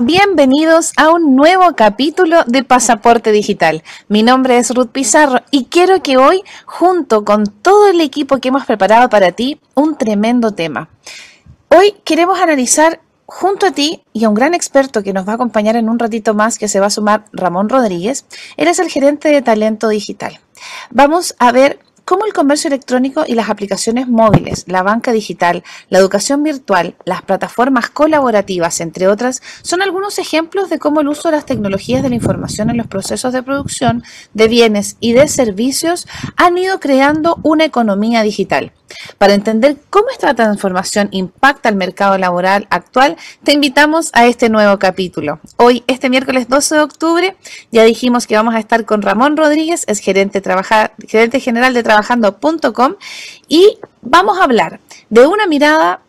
[0.00, 3.84] Bienvenidos a un nuevo capítulo de Pasaporte Digital.
[4.08, 8.48] Mi nombre es Ruth Pizarro y quiero que hoy, junto con todo el equipo que
[8.48, 10.88] hemos preparado para ti, un tremendo tema.
[11.68, 15.34] Hoy queremos analizar junto a ti y a un gran experto que nos va a
[15.36, 18.26] acompañar en un ratito más, que se va a sumar Ramón Rodríguez.
[18.56, 20.40] Él es el gerente de talento digital.
[20.90, 25.98] Vamos a ver cómo el comercio electrónico y las aplicaciones móviles, la banca digital, la
[25.98, 31.36] educación virtual, las plataformas colaborativas, entre otras, son algunos ejemplos de cómo el uso de
[31.36, 36.06] las tecnologías de la información en los procesos de producción de bienes y de servicios
[36.36, 38.72] han ido creando una economía digital.
[39.18, 44.78] Para entender cómo esta transformación impacta el mercado laboral actual, te invitamos a este nuevo
[44.78, 45.40] capítulo.
[45.56, 47.36] Hoy, este miércoles 12 de octubre,
[47.72, 50.42] ya dijimos que vamos a estar con Ramón Rodríguez, es gerente,
[51.08, 52.94] gerente general de trabajando.com
[53.48, 56.00] y vamos a hablar de una mirada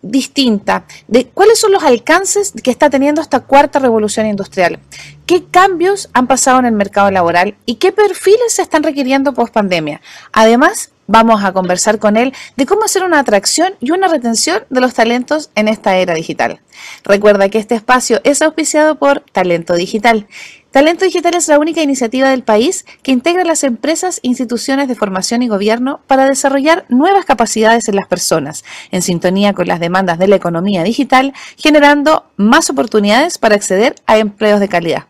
[0.00, 4.78] distinta de cuáles son los alcances que está teniendo esta cuarta revolución industrial,
[5.26, 9.52] qué cambios han pasado en el mercado laboral y qué perfiles se están requiriendo post
[9.52, 10.00] pandemia.
[10.32, 14.80] Además, Vamos a conversar con él de cómo hacer una atracción y una retención de
[14.80, 16.60] los talentos en esta era digital.
[17.04, 20.26] Recuerda que este espacio es auspiciado por Talento Digital.
[20.74, 25.40] Talento Digital es la única iniciativa del país que integra las empresas, instituciones de formación
[25.44, 30.26] y gobierno para desarrollar nuevas capacidades en las personas, en sintonía con las demandas de
[30.26, 35.04] la economía digital, generando más oportunidades para acceder a empleos de calidad.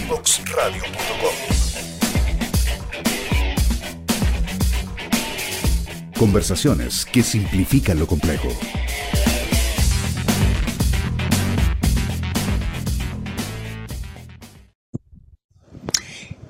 [6.18, 8.50] Conversaciones que simplifican lo complejo.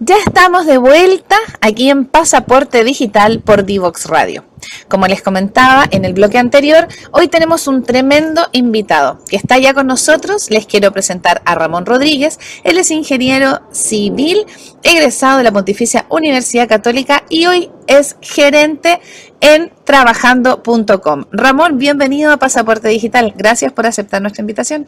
[0.06, 4.44] Ya estamos de vuelta aquí en Pasaporte Digital por Divox Radio.
[4.90, 9.74] Como les comentaba en el bloque anterior, hoy tenemos un tremendo invitado que está ya
[9.74, 10.50] con nosotros.
[10.50, 12.38] Les quiero presentar a Ramón Rodríguez.
[12.66, 14.46] Él es ingeniero civil,
[14.84, 19.00] egresado de la Pontificia Universidad Católica y hoy es gerente
[19.40, 21.26] en trabajando.com.
[21.32, 23.34] Ramón, bienvenido a Pasaporte Digital.
[23.38, 24.86] Gracias por aceptar nuestra invitación.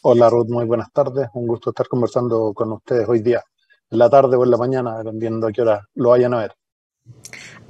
[0.00, 1.28] Hola Ruth, muy buenas tardes.
[1.34, 3.42] Un gusto estar conversando con ustedes hoy día
[3.90, 6.52] en la tarde o en la mañana, dependiendo a qué hora lo vayan a ver.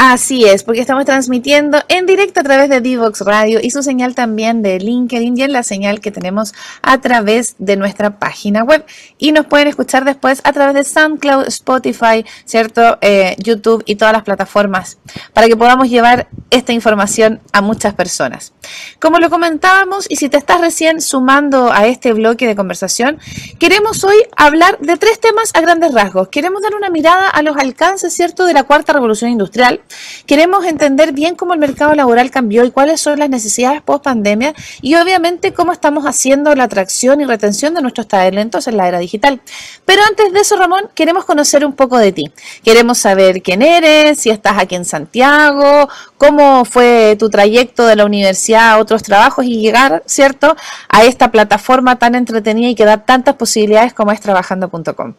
[0.01, 4.15] Así es, porque estamos transmitiendo en directo a través de Divox Radio y su señal
[4.15, 8.87] también de LinkedIn y en la señal que tenemos a través de nuestra página web.
[9.19, 12.99] Y nos pueden escuchar después a través de SoundCloud, Spotify, ¿cierto?
[13.01, 14.99] Eh, YouTube y todas las plataformas
[15.33, 18.53] para que podamos llevar esta información a muchas personas.
[19.01, 23.19] Como lo comentábamos, y si te estás recién sumando a este bloque de conversación,
[23.59, 26.29] queremos hoy hablar de tres temas a grandes rasgos.
[26.29, 29.81] Queremos dar una mirada a los alcances, ¿cierto?, de la cuarta revolución industrial
[30.27, 34.55] Queremos entender bien cómo el mercado laboral cambió y cuáles son las necesidades post pandemia
[34.83, 38.99] y obviamente cómo estamos haciendo la atracción y retención de nuestros talentos en la era
[38.99, 39.41] digital.
[39.85, 42.33] Pero antes de eso, Ramón, queremos conocer un poco de ti.
[42.63, 48.05] Queremos saber quién eres, si estás aquí en Santiago, cómo fue tu trayecto de la
[48.05, 50.57] universidad a otros trabajos y llegar, ¿cierto?,
[50.89, 55.15] a esta plataforma tan entretenida y que da tantas posibilidades como es trabajando.com.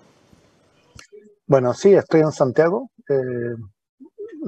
[1.47, 2.91] Bueno, sí, estoy en Santiago.
[3.09, 3.55] Eh,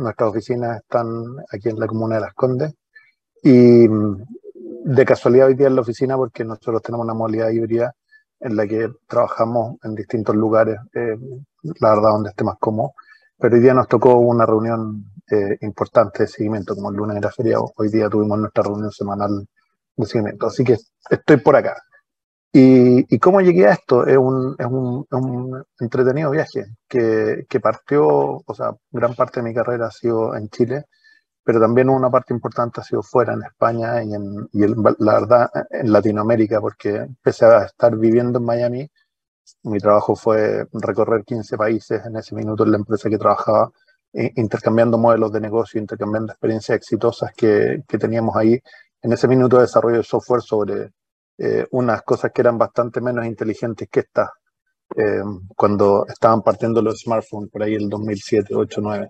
[0.02, 1.08] nuestras oficinas están
[1.52, 2.74] aquí en la comuna de Las Condes.
[3.44, 4.24] Y mm,
[4.84, 7.94] de casualidad hoy día en la oficina porque nosotros tenemos una modalidad híbrida
[8.40, 11.16] en la que trabajamos en distintos lugares, eh,
[11.80, 12.94] la verdad donde esté más cómodo,
[13.38, 17.32] pero hoy día nos tocó una reunión eh, importante de seguimiento, como el lunes era
[17.32, 19.48] feriado, hoy día tuvimos nuestra reunión semanal
[19.96, 20.78] de seguimiento, así que
[21.10, 21.76] estoy por acá.
[22.54, 24.06] ¿Y, cómo llegué a esto?
[24.06, 28.06] Es un, es un, un entretenido viaje que, que, partió,
[28.46, 30.86] o sea, gran parte de mi carrera ha sido en Chile,
[31.44, 34.66] pero también una parte importante ha sido fuera, en España y, en, y
[35.00, 38.92] la verdad en Latinoamérica, porque pese a estar viviendo en Miami,
[39.64, 43.72] mi trabajo fue recorrer 15 países en ese minuto en la empresa que trabajaba,
[44.14, 48.60] intercambiando modelos de negocio, intercambiando experiencias exitosas que, que teníamos ahí
[49.02, 50.92] en ese minuto de desarrollo de software sobre
[51.38, 54.30] eh, unas cosas que eran bastante menos inteligentes que estas
[54.96, 55.22] eh,
[55.56, 59.10] cuando estaban partiendo los smartphones, por ahí el 2007, 8, 9.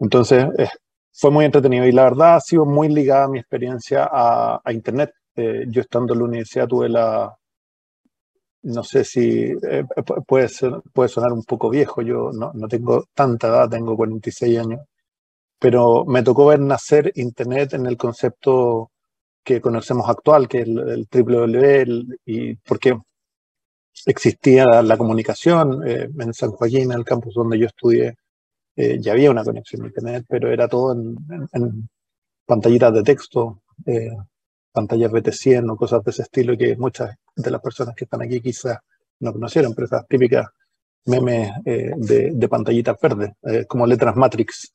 [0.00, 0.68] Entonces, eh,
[1.12, 5.12] fue muy entretenido y la verdad ha sido muy ligada mi experiencia a, a Internet.
[5.36, 7.34] Eh, yo estando en la universidad tuve la,
[8.62, 9.52] no sé si
[10.26, 14.58] puede, ser, puede sonar un poco viejo, yo no, no tengo tanta edad, tengo 46
[14.58, 14.80] años,
[15.58, 18.92] pero me tocó ver nacer Internet en el concepto
[19.44, 22.96] que conocemos actual, que es el, el www, y porque
[24.06, 28.16] existía la comunicación eh, en San Joaquín, en el campus donde yo estudié,
[28.76, 31.16] eh, ya había una conexión a Internet, pero era todo en,
[31.52, 31.88] en,
[32.46, 34.10] pantallitas de texto, eh,
[34.72, 38.40] pantallas BT100 o cosas de ese estilo que muchas de las personas que están aquí
[38.40, 38.78] quizás
[39.20, 40.46] no conocieron, pero esas típicas
[41.04, 43.32] memes de, de, pantallitas verdes,
[43.66, 44.72] como letras Matrix.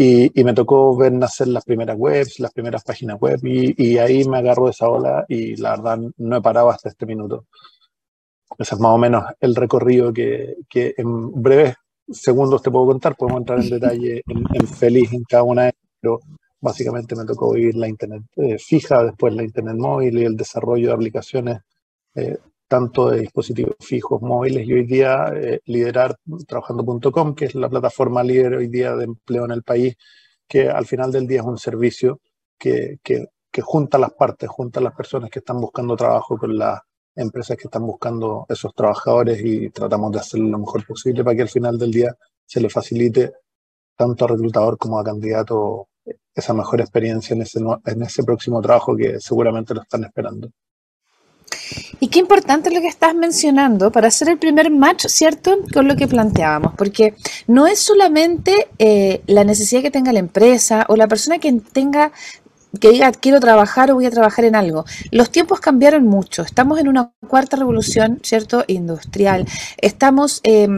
[0.00, 3.98] Y, y, me tocó ver nacer las primeras webs, las primeras páginas web, y, y
[3.98, 7.46] ahí me agarro esa ola y la verdad no he parado hasta este minuto.
[8.56, 11.74] Ese es más o menos el recorrido que, que en breves
[12.08, 13.16] segundos te puedo contar.
[13.16, 16.20] Podemos entrar en detalle en, en feliz en cada una de ellas, pero
[16.60, 20.88] básicamente me tocó vivir la Internet eh, fija, después la Internet móvil y el desarrollo
[20.88, 21.58] de aplicaciones,
[22.14, 26.16] eh, tanto de dispositivos fijos, móviles y hoy día eh, liderar
[26.46, 29.96] trabajando.com, que es la plataforma líder hoy día de empleo en el país,
[30.46, 32.20] que al final del día es un servicio
[32.58, 33.26] que, que,
[33.60, 36.80] junta las partes, junta las personas que están buscando trabajo con la
[37.16, 41.42] empresas que están buscando esos trabajadores y tratamos de hacerlo lo mejor posible para que
[41.42, 42.16] al final del día
[42.46, 43.32] se le facilite
[43.96, 45.88] tanto a reclutador como a candidato
[46.32, 50.50] esa mejor experiencia en ese, en ese próximo trabajo que seguramente lo están esperando.
[52.00, 55.58] Y qué importante lo que estás mencionando para hacer el primer match, ¿cierto?
[55.72, 57.14] Con lo que planteábamos, porque
[57.46, 62.12] no es solamente eh, la necesidad que tenga la empresa o la persona que tenga
[62.80, 64.84] que diga quiero trabajar o voy a trabajar en algo.
[65.10, 66.42] Los tiempos cambiaron mucho.
[66.42, 68.64] Estamos en una cuarta revolución, ¿cierto?
[68.66, 69.46] Industrial.
[69.78, 70.68] Estamos eh,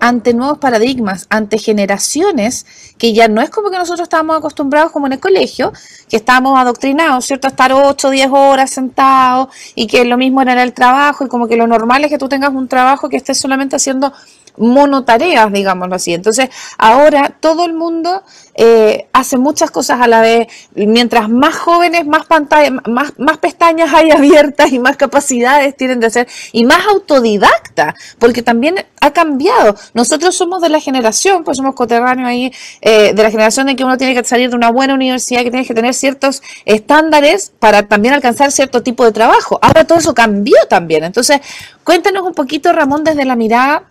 [0.00, 2.66] ante nuevos paradigmas, ante generaciones
[2.98, 5.72] que ya no es como que nosotros estábamos acostumbrados como en el colegio,
[6.08, 7.48] que estábamos adoctrinados, ¿cierto?
[7.48, 11.28] A estar 8 o 10 horas sentados y que lo mismo era el trabajo y
[11.28, 14.12] como que lo normal es que tú tengas un trabajo que estés solamente haciendo
[14.60, 16.14] monotareas, digámoslo así.
[16.14, 18.22] Entonces, ahora todo el mundo
[18.54, 20.46] eh, hace muchas cosas a la vez.
[20.74, 26.28] Mientras más jóvenes, más pantallas, más, pestañas hay abiertas y más capacidades tienen de hacer,
[26.52, 29.76] y más autodidacta, porque también ha cambiado.
[29.94, 32.52] Nosotros somos de la generación, pues somos coterráneos ahí,
[32.82, 35.50] eh, de la generación en que uno tiene que salir de una buena universidad, que
[35.50, 39.58] tiene que tener ciertos estándares para también alcanzar cierto tipo de trabajo.
[39.62, 41.04] Ahora todo eso cambió también.
[41.04, 41.40] Entonces,
[41.82, 43.84] cuéntanos un poquito, Ramón, desde la mirada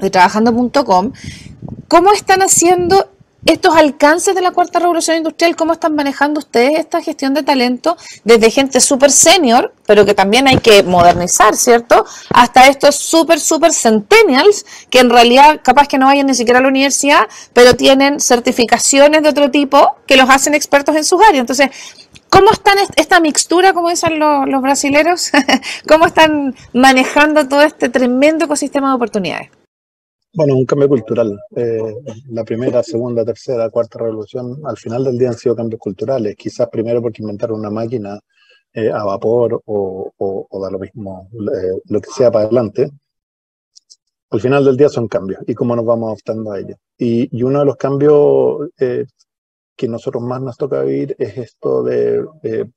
[0.00, 1.12] de trabajando.com,
[1.88, 3.10] ¿cómo están haciendo
[3.46, 5.56] estos alcances de la cuarta revolución industrial?
[5.56, 10.46] ¿Cómo están manejando ustedes esta gestión de talento desde gente súper senior, pero que también
[10.46, 12.04] hay que modernizar, ¿cierto?
[12.30, 16.62] Hasta estos súper, súper centennials, que en realidad capaz que no vayan ni siquiera a
[16.62, 21.40] la universidad, pero tienen certificaciones de otro tipo que los hacen expertos en sus áreas.
[21.40, 21.70] Entonces,
[22.30, 25.32] ¿Cómo están esta mixtura, como dicen los, los brasileros?
[25.88, 29.50] ¿Cómo están manejando todo este tremendo ecosistema de oportunidades?
[30.32, 31.38] Bueno, un cambio cultural.
[31.56, 31.94] Eh,
[32.28, 36.36] la primera, segunda, tercera, cuarta revolución, al final del día han sido cambios culturales.
[36.36, 38.18] Quizás primero porque inventaron una máquina
[38.72, 42.90] eh, a vapor o, o, o, da lo mismo, eh, lo que sea para adelante.
[44.30, 46.76] Al final del día son cambios y cómo nos vamos adaptando a ellos.
[46.96, 49.06] Y, y uno de los cambios eh,
[49.76, 52.70] que nosotros más nos toca vivir es esto de, de,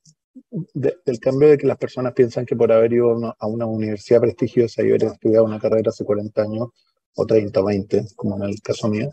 [0.72, 4.20] de, del cambio de que las personas piensan que por haber ido a una universidad
[4.20, 6.68] prestigiosa y haber estudiado una carrera hace 40 años,
[7.16, 9.10] o 30 o 20, como en el caso mío,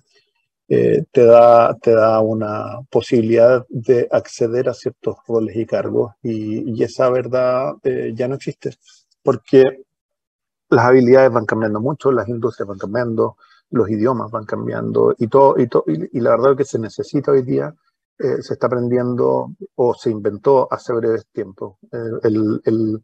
[0.74, 6.82] eh, te, da, te da una posibilidad de acceder a ciertos roles y cargos y,
[6.82, 8.78] esa verdad eh, ya no existe
[9.22, 9.84] porque
[10.70, 13.36] las habilidades van cambiando mucho, las industrias van cambiando,
[13.72, 17.42] los idiomas van cambiando y todo, y, todo, y, la verdad que se necesita hoy
[17.42, 17.76] día
[18.18, 21.76] eh, se está aprendiendo o se inventó hace breves tiempos.
[22.24, 23.04] el,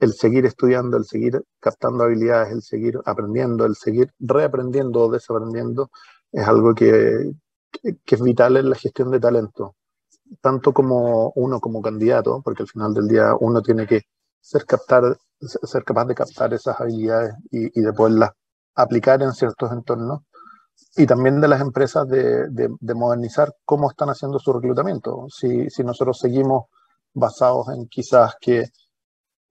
[0.00, 5.90] el seguir estudiando, el seguir captando habilidades, el seguir aprendiendo, el seguir reaprendiendo o desaprendiendo,
[6.32, 7.32] es algo que,
[7.72, 9.76] que, es vital en la gestión de talento,
[10.40, 14.02] tanto como uno como candidato, porque al final del día uno tiene que
[14.40, 18.30] ser, captar, ser capaz de captar esas habilidades y, y de poderlas
[18.74, 20.22] aplicar en ciertos entornos,
[20.96, 25.26] y también de las empresas de, de, de modernizar cómo están haciendo su reclutamiento.
[25.28, 26.66] Si, si nosotros seguimos
[27.12, 28.66] basados en quizás que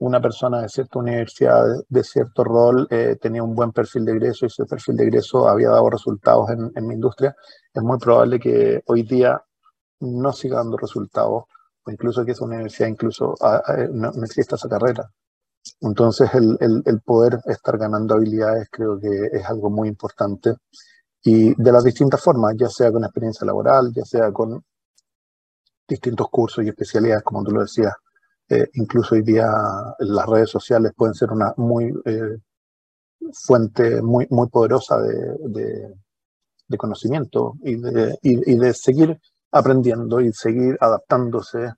[0.04, 4.46] una persona de cierta universidad, de cierto rol, eh, tenía un buen perfil de egreso
[4.46, 7.34] y ese perfil de egreso había dado resultados en, en, mi industria,
[7.74, 9.42] es muy probable que hoy día
[10.02, 11.44] no siga dando resultados
[11.86, 15.10] o incluso que esa universidad incluso a, a, no, no, exista esa carrera.
[15.80, 20.56] Entonces, el, el, poder estar ganando habilidades creo que es algo muy importante
[21.24, 24.62] y de las distintas formas, ya sea con experiencia laboral, ya sea con
[25.88, 27.94] distintos cursos y especialidades, como tú lo decías.
[28.50, 29.50] Eh, incluso hoy día
[30.00, 32.38] las redes sociales pueden ser una muy eh,
[33.32, 35.94] fuente muy, muy poderosa de,
[36.68, 39.20] de, conocimiento y de, y, de seguir
[39.52, 41.72] aprendiendo y seguir adaptándose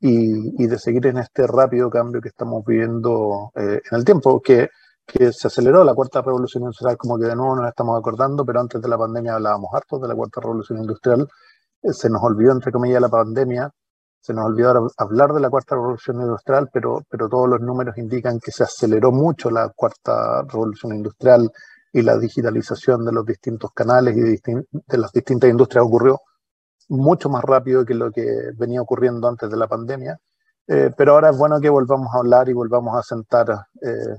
[0.00, 4.40] y, y, de seguir en este rápido cambio que estamos viviendo eh, en el tiempo,
[4.40, 4.70] que,
[5.04, 5.82] que, se aceleró.
[5.82, 8.96] La cuarta revolución industrial, como que de nuevo nos estamos acordando, pero antes de la
[8.96, 11.28] pandemia hablábamos harto de la cuarta revolución industrial,
[11.82, 13.70] eh, se nos olvidó, entre comillas, la pandemia,
[14.26, 18.40] se nos olvidó hablar de la cuarta revolución industrial, pero, pero todos los números indican
[18.40, 21.48] que se aceleró mucho la cuarta revolución industrial
[21.92, 26.20] y la digitalización de los distintos canales y de las distintas industrias ocurrió
[26.88, 30.18] mucho más rápido que lo que venía ocurriendo antes de la pandemia.
[30.66, 33.48] Eh, pero ahora es bueno que volvamos a hablar y volvamos a sentar
[33.80, 34.16] eh,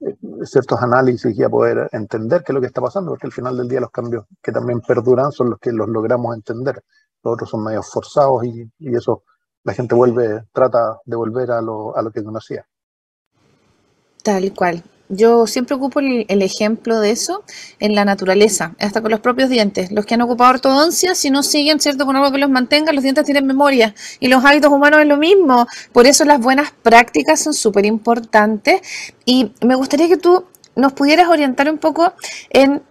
[0.00, 3.32] eh, ciertos análisis y a poder entender qué es lo que está pasando, porque al
[3.32, 6.82] final del día los cambios que también perduran son los que los logramos entender.
[7.22, 9.22] Los otros son medios forzados y, y eso
[9.66, 12.64] la gente vuelve, trata de volver a lo, a lo que conocía.
[14.22, 14.84] Tal cual.
[15.08, 17.42] Yo siempre ocupo el, ejemplo de eso
[17.80, 19.90] en la naturaleza, hasta con los propios dientes.
[19.90, 23.02] Los que han ocupado ortodoncia, si no siguen, ¿cierto?, con algo que los mantenga, los
[23.02, 23.92] dientes tienen memoria.
[24.20, 25.66] Y los hábitos humanos es lo mismo.
[25.92, 28.80] Por eso las buenas prácticas son súper importantes.
[29.24, 30.44] Y me gustaría que tú
[30.76, 32.12] nos pudieras orientar un poco
[32.50, 32.82] en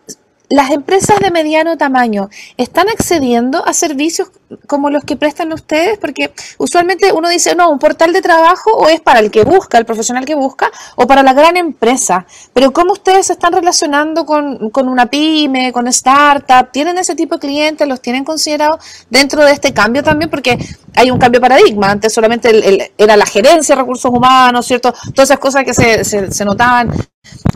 [0.49, 4.31] las empresas de mediano tamaño están accediendo a servicios
[4.67, 8.87] como los que prestan ustedes, porque usualmente uno dice, no, un portal de trabajo o
[8.87, 12.25] es para el que busca, el profesional que busca, o para la gran empresa.
[12.53, 16.71] Pero ¿cómo ustedes se están relacionando con, una pyme, con startup?
[16.71, 17.87] ¿Tienen ese tipo de clientes?
[17.87, 20.29] ¿Los tienen considerados dentro de este cambio también?
[20.29, 20.57] Porque
[20.95, 21.91] hay un cambio de paradigma.
[21.91, 24.93] Antes solamente era la gerencia de recursos humanos, ¿cierto?
[25.13, 26.91] Todas esas cosas que se, se notaban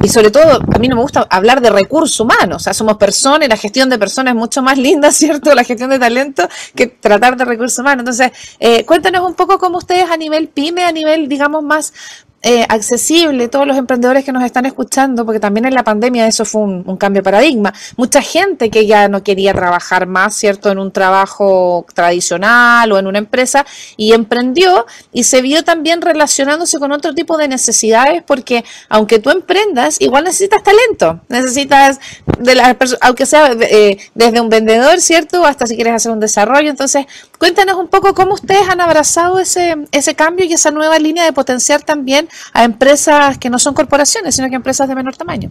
[0.01, 2.98] y sobre todo, a mí no me gusta hablar de recursos humanos, o sea, somos
[2.98, 5.53] personas y la gestión de personas es mucho más linda, ¿cierto?
[5.53, 8.01] La gestión de talento que tratar de recursos humanos.
[8.01, 11.93] Entonces, eh, cuéntanos un poco cómo ustedes a nivel pyme, a nivel, digamos, más
[12.41, 16.46] eh, accesible, todos los emprendedores que nos están escuchando, porque también en la pandemia eso
[16.46, 17.74] fue un, cambio de paradigma.
[17.98, 23.08] Mucha gente que ya no quería trabajar más, ¿cierto?, en un trabajo tradicional o en
[23.08, 23.65] una empresa
[23.98, 29.31] y emprendió y se vio también relacionándose con otro tipo de necesidades, porque aunque tú
[29.31, 32.00] emprendas, igual necesitas talento, necesitas,
[32.38, 36.69] de la, aunque sea eh, desde un vendedor, ¿cierto?, hasta si quieres hacer un desarrollo.
[36.69, 37.05] Entonces,
[37.38, 41.34] cuéntanos un poco cómo ustedes han abrazado ese, ese cambio y esa nueva línea de
[41.34, 45.50] potenciar también a empresas que no son corporaciones, sino que empresas de menor tamaño.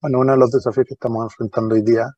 [0.00, 2.10] Bueno, uno de los desafíos que estamos enfrentando hoy día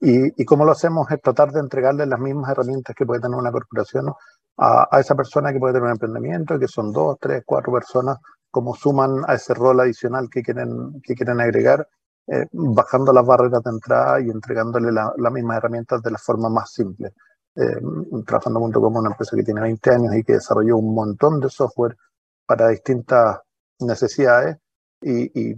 [0.00, 3.38] y, y cómo lo hacemos es tratar de entregarle las mismas herramientas que puede tener
[3.38, 4.08] una corporación
[4.58, 8.18] a, a, esa persona que puede tener un emprendimiento, que son dos, tres, cuatro personas,
[8.50, 11.86] como suman a ese rol adicional que quieren, que quieren agregar,
[12.26, 16.72] eh, bajando las barreras de entrada y entregándole las mismas herramientas de la forma más
[16.72, 17.12] simple.
[17.54, 17.80] Eh,
[18.26, 21.48] trabajando junto con una empresa que tiene 20 años y que desarrolló un montón de
[21.48, 21.96] software
[22.46, 23.40] para distintas
[23.80, 24.56] necesidades
[25.02, 25.54] y,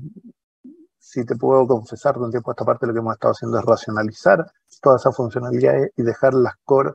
[1.00, 3.58] si te puedo confesar de un tiempo a esta parte lo que hemos estado haciendo
[3.58, 4.44] es racionalizar
[4.82, 6.92] todas esas funcionalidades y dejar las core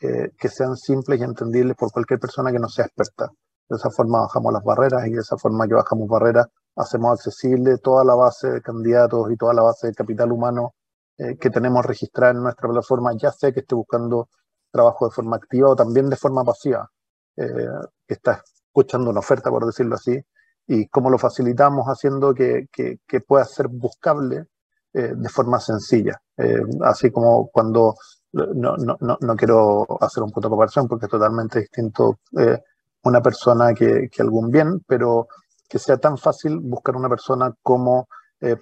[0.00, 3.28] eh, que sean simples y entendibles por cualquier persona que no sea experta.
[3.68, 7.78] De esa forma bajamos las barreras y de esa forma que bajamos barreras hacemos accesible
[7.78, 10.74] toda la base de candidatos y toda la base de capital humano
[11.18, 14.28] eh, que tenemos registrada en nuestra plataforma, ya sea que esté buscando
[14.70, 16.88] trabajo de forma activa o también de forma pasiva,
[17.36, 17.68] eh,
[18.06, 18.42] que está
[18.76, 20.20] escuchando una oferta, por decirlo así,
[20.66, 24.44] y cómo lo facilitamos haciendo que, que, pueda ser buscable
[24.92, 26.20] eh, de forma sencilla.
[26.36, 27.94] Eh, así como cuando,
[28.32, 32.58] no, no, no, quiero hacer un punto de comparación porque es totalmente distinto eh,
[33.04, 35.28] una persona que, que, algún bien, pero
[35.68, 38.08] que sea tan fácil buscar una persona como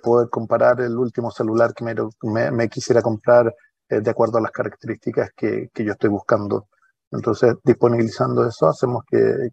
[0.03, 3.53] poder comparar el último celular que me, me, quisiera comprar
[3.89, 6.69] de acuerdo a las características que, que yo estoy buscando.
[7.15, 9.51] Entonces, disponibilizando eso, hacemos que,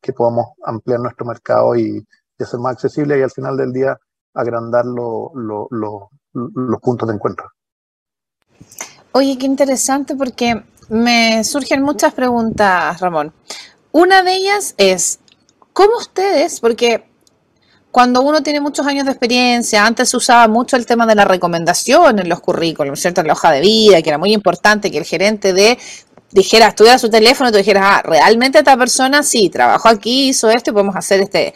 [0.00, 2.04] que, podamos ampliar nuestro mercado y,
[2.40, 3.96] hacer más accesible y al final del día
[4.34, 7.46] agrandar los puntos de encuentro.
[9.12, 13.32] Oye, qué interesante porque me surgen muchas preguntas, Ramón.
[13.92, 15.20] Una de ellas es,
[15.72, 17.04] ¿cómo ustedes, porque
[17.92, 21.26] cuando uno tiene muchos años de experiencia, antes se usaba mucho el tema de la
[21.26, 23.20] recomendación en los currículos, ¿cierto?
[23.20, 25.78] En la hoja de vida, que era muy importante que el gerente de
[26.32, 30.50] dijera, estudiara su teléfono y tú dijeras, ah, realmente esta persona sí, trabajó aquí, hizo
[30.50, 31.54] esto y podemos hacer este.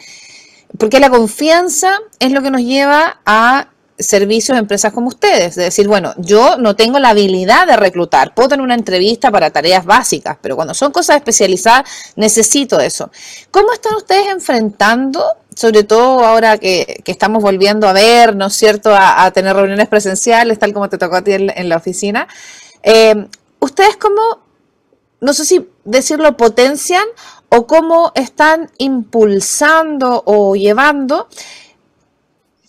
[0.77, 3.69] Porque la confianza es lo que nos lleva a
[3.99, 8.33] servicios de empresas como ustedes, de decir, bueno, yo no tengo la habilidad de reclutar,
[8.35, 13.09] puedo tener una entrevista para tareas básicas, pero cuando son cosas especializadas necesito eso.
[13.49, 15.23] ¿Cómo están ustedes enfrentando
[15.57, 20.59] sobre todo ahora que, estamos volviendo a ver, ¿no es cierto?, a, tener reuniones presenciales,
[20.59, 22.27] tal como te tocó a ti en, la oficina.
[22.83, 23.25] Eh,
[23.59, 24.46] ¿Ustedes cómo,
[25.19, 27.05] no sé si decirlo, potencian
[27.49, 31.27] o cómo están impulsando o llevando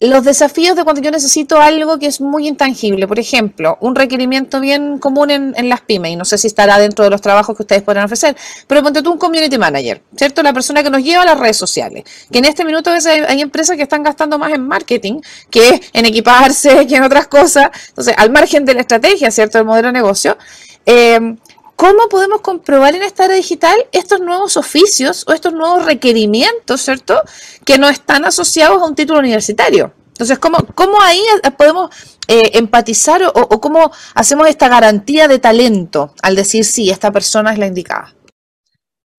[0.00, 4.60] los desafíos de cuando yo necesito algo que es muy intangible, por ejemplo, un requerimiento
[4.60, 7.64] bien común en, las pymes, y no sé si estará dentro de los trabajos que
[7.64, 8.36] ustedes podrán ofrecer,
[8.68, 10.42] pero ponte tú un community manager, ¿cierto?
[10.44, 13.40] La persona que nos lleva a las redes sociales, que en este minuto hay, hay
[13.40, 18.14] empresas que están gastando más en marketing que en equiparse, que en otras cosas, entonces,
[18.16, 19.58] al margen de la estrategia, ¿cierto?
[19.58, 20.38] Del modelo de negocio.
[20.86, 21.36] Eh,
[21.78, 27.22] ¿Cómo podemos comprobar en esta era digital estos nuevos oficios o estos nuevos requerimientos, ¿cierto?
[27.64, 29.92] Que no están asociados a un título universitario.
[30.08, 30.58] Entonces, ¿cómo,
[31.00, 31.22] ahí
[31.56, 31.90] podemos
[32.26, 37.60] eh, empatizar o, cómo hacemos esta garantía de talento al decir sí, esta persona es
[37.60, 38.12] la indicada?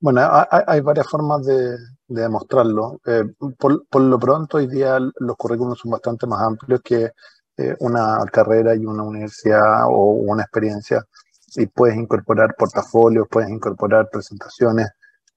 [0.01, 1.77] Bueno, hay, varias formas de,
[2.09, 2.99] demostrarlo.
[3.05, 3.23] Eh,
[3.57, 7.11] por, lo pronto, hoy día los currículums son bastante más amplios que
[7.55, 11.01] eh, una carrera y una universidad o una experiencia
[11.59, 14.87] y puedes incorporar portafolios, puedes incorporar presentaciones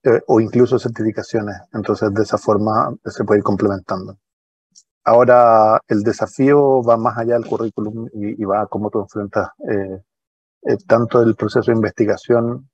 [0.04, 1.56] eh, o incluso certificaciones.
[1.72, 4.16] Entonces, de esa forma se puede ir complementando.
[5.04, 10.00] Ahora, el desafío va más allá del currículum y, va a cómo tú enfrentas eh,
[10.62, 12.70] eh, tanto el proceso de investigación.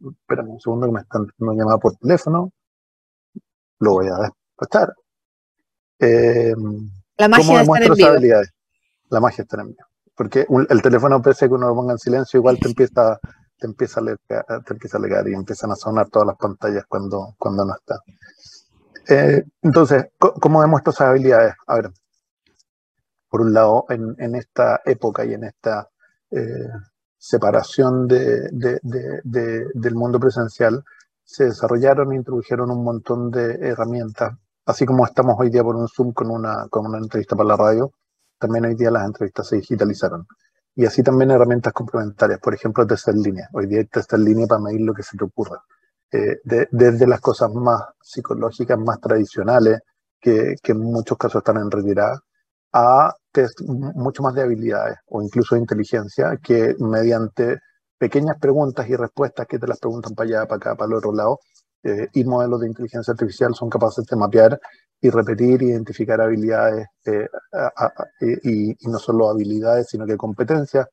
[0.00, 2.50] Espérame un segundo que me están dando llamada por teléfono.
[3.80, 4.94] Lo voy a despachar.
[7.18, 8.40] la magia de estar en vivo.
[9.10, 12.38] La magia está en vivo porque el teléfono pese que uno lo ponga en silencio,
[12.38, 13.18] igual te empieza,
[13.58, 17.74] te empieza, a empieza a y empiezan a sonar todas las pantallas cuando, cuando no
[17.74, 18.00] está.
[19.08, 21.54] Eh, entonces, ¿cómo demuestro esas habilidades?
[21.66, 21.90] A ver,
[23.28, 25.88] por un lado, en, esta época y en esta
[26.30, 26.68] eh,
[27.18, 28.48] separación de,
[29.74, 30.84] del mundo presencial,
[31.24, 34.34] se desarrollaron e introdujeron un montón de herramientas,
[34.66, 37.56] así como estamos hoy día por un Zoom con una, con una entrevista para la
[37.56, 37.92] radio,
[38.44, 40.26] también hoy día las entrevistas se digitalizaron.
[40.76, 43.48] Y así también herramientas complementarias, por ejemplo, test en línea.
[43.52, 45.62] Hoy día hay test en línea para medir lo que se te ocurra.
[46.12, 49.80] Eh, desde las cosas más psicológicas, más tradicionales,
[50.20, 52.20] que, que, en muchos casos están en retirada,
[52.72, 57.58] a test mucho más de habilidades o incluso de inteligencia, que mediante
[57.98, 61.12] pequeñas preguntas y respuestas que te las preguntan para allá, para acá, para el otro
[61.12, 61.38] lado,
[61.84, 64.58] eh, y modelos de inteligencia artificial son capaces de mapear
[65.02, 67.28] y repetir, identificar habilidades eh,
[68.42, 70.86] y, no solo habilidades, sino que competencias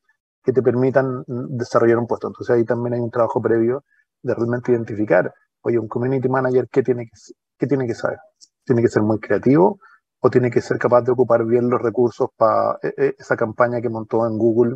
[0.43, 2.27] que te permitan desarrollar un puesto.
[2.27, 3.86] Entonces ahí también hay un trabajo previo
[4.21, 7.12] de realmente identificar, oye, un community manager, ¿qué tiene que,
[7.58, 8.17] qué tiene que saber?
[8.65, 9.80] ¿Tiene que ser muy creativo
[10.19, 13.80] o tiene que ser capaz de ocupar bien los recursos para e, e, esa campaña
[13.80, 14.75] que montó en Google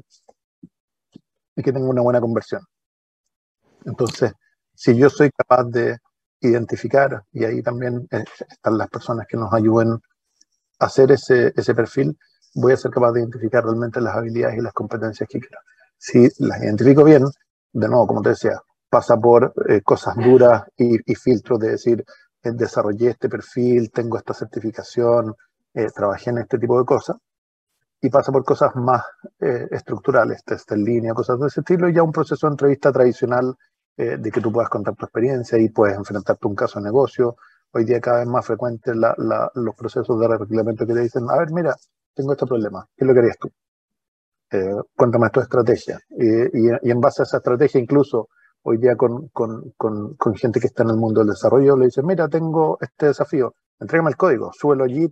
[1.57, 2.61] y que tenga una buena conversión?
[3.83, 4.31] Entonces,
[4.75, 5.97] si yo soy capaz de
[6.41, 9.93] identificar, y ahí también eh, están las personas que nos ayuden
[10.79, 12.17] a hacer ese, ese perfil,
[12.53, 15.59] voy a ser capaz de identificar realmente las habilidades y las competencias que quiero.
[15.97, 17.23] Si las identifico bien,
[17.73, 18.59] de nuevo, como te decía,
[18.89, 22.03] pasa por eh, cosas duras y, filtros de decir,
[22.43, 25.33] eh, desarrollé este perfil, tengo esta certificación,
[25.93, 27.17] trabajé en este tipo de cosas,
[28.01, 29.03] y pasa por cosas más
[29.39, 33.57] estructurales, test en línea, cosas de ese estilo, y ya un proceso de entrevista tradicional
[33.97, 36.85] eh, de que tú puedas contar tu experiencia y puedes enfrentarte a un caso de
[36.85, 37.37] negocio.
[37.71, 41.51] Hoy día cada vez más frecuentes los procesos de reglamento que te dicen, a ver,
[41.51, 41.75] mira,
[42.13, 43.49] tengo este problema, ¿qué es lo que harías tú?
[44.51, 45.99] Eh, cuéntame tu estrategia.
[46.09, 48.29] Y, en base a esa estrategia, incluso
[48.63, 52.05] hoy día con, con, con, gente que está en el mundo del desarrollo, le dicen,
[52.05, 55.07] mira, tengo este desafío, entrégame el código, súbelo allí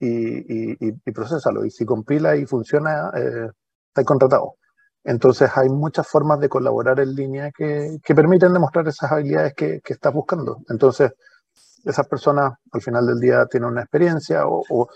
[0.00, 1.64] y, y, y, y procesalo.
[1.64, 3.50] Y si compila y funciona, eh,
[3.88, 4.56] está contratado.
[5.04, 9.80] Entonces hay muchas formas de colaborar en línea que, que permiten demostrar esas habilidades que,
[9.84, 10.62] que, estás buscando.
[10.70, 11.12] Entonces,
[11.84, 14.88] esas personas al final del día tienen una experiencia o, o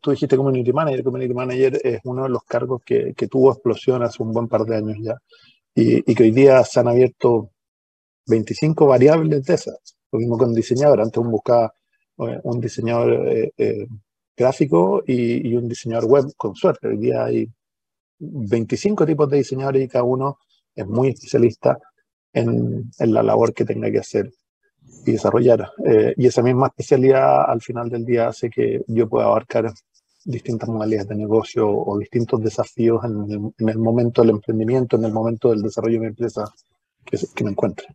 [0.00, 4.02] tú dijiste community manager, community manager es uno de los cargos que, que tuvo explosión
[4.02, 5.18] hace un buen par de años ya
[5.74, 7.50] y, y, que hoy día se han abierto
[8.26, 9.78] 25 variables de esas.
[10.12, 11.72] Lo mismo con diseñador, antes uno buscaba
[12.18, 13.86] eh, un diseñador eh, eh,
[14.36, 16.88] gráfico y, y, un diseñador web con suerte.
[16.88, 17.48] Hoy día hay
[18.20, 20.38] 25 tipos de diseñadores y cada uno
[20.74, 21.78] es muy especialista
[22.32, 24.30] en, la labor que tenga que hacer
[25.04, 25.70] y desarrollar.
[25.84, 29.72] Eh, y esa misma especialidad al final del día hace que yo pueda abarcar
[30.24, 35.04] distintas modalidades de negocio o distintos desafíos en el, en el momento del emprendimiento, en
[35.04, 36.44] el momento del desarrollo de mi empresa
[37.04, 37.86] que, que me encuentre.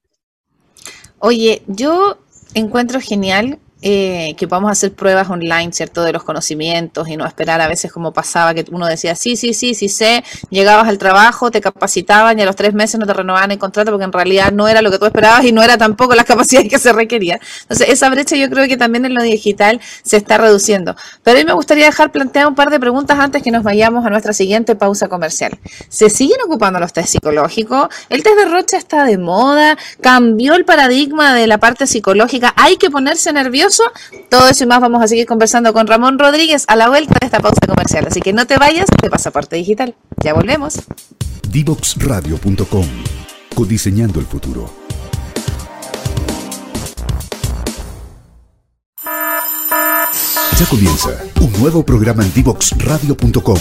[1.20, 2.18] Oye, yo
[2.56, 6.04] encuentro genial eh, que podamos hacer pruebas online, ¿cierto?
[6.04, 9.54] De los conocimientos y no esperar a veces como pasaba que uno decía, sí, sí,
[9.54, 13.13] sí, sí sé, llegabas al trabajo, te capacitaban y a los tres meses no te
[13.13, 15.78] renovaban el contrato porque en realidad no era lo que tú esperabas y no era
[15.78, 17.39] tampoco las capacidades que se requerían.
[17.62, 20.95] Entonces, esa brecha yo creo que también en lo digital se está reduciendo.
[21.21, 24.04] Pero a mí me gustaría dejar plantear un par de preguntas antes que nos vayamos
[24.04, 25.60] a nuestra siguiente pausa comercial.
[25.89, 27.89] ¿Se siguen ocupando los test psicológicos?
[28.10, 29.78] ¿El test de Rocha está de moda?
[30.02, 32.52] ¿Cambió el paradigma de la parte psicológica?
[32.58, 33.75] ¿Hay que ponerse nervioso?
[34.30, 37.26] Todo eso y más vamos a seguir conversando con Ramón Rodríguez a la vuelta de
[37.26, 38.06] esta pausa comercial.
[38.08, 39.96] Así que no te vayas de Pasaporte Digital.
[40.24, 40.82] Ya volvemos.
[41.50, 42.86] Divoxradio.com
[43.56, 44.70] Codiseñando el futuro.
[50.58, 51.10] Ya comienza
[51.42, 53.58] un nuevo programa en Divoxradio.com.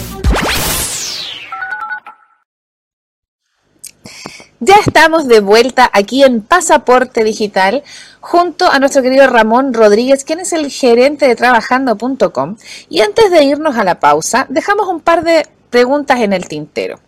[4.60, 7.82] Ya estamos de vuelta aquí en Pasaporte Digital
[8.20, 12.56] junto a nuestro querido Ramón Rodríguez, quien es el gerente de trabajando.com.
[12.88, 17.00] Y antes de irnos a la pausa, dejamos un par de preguntas en el tintero.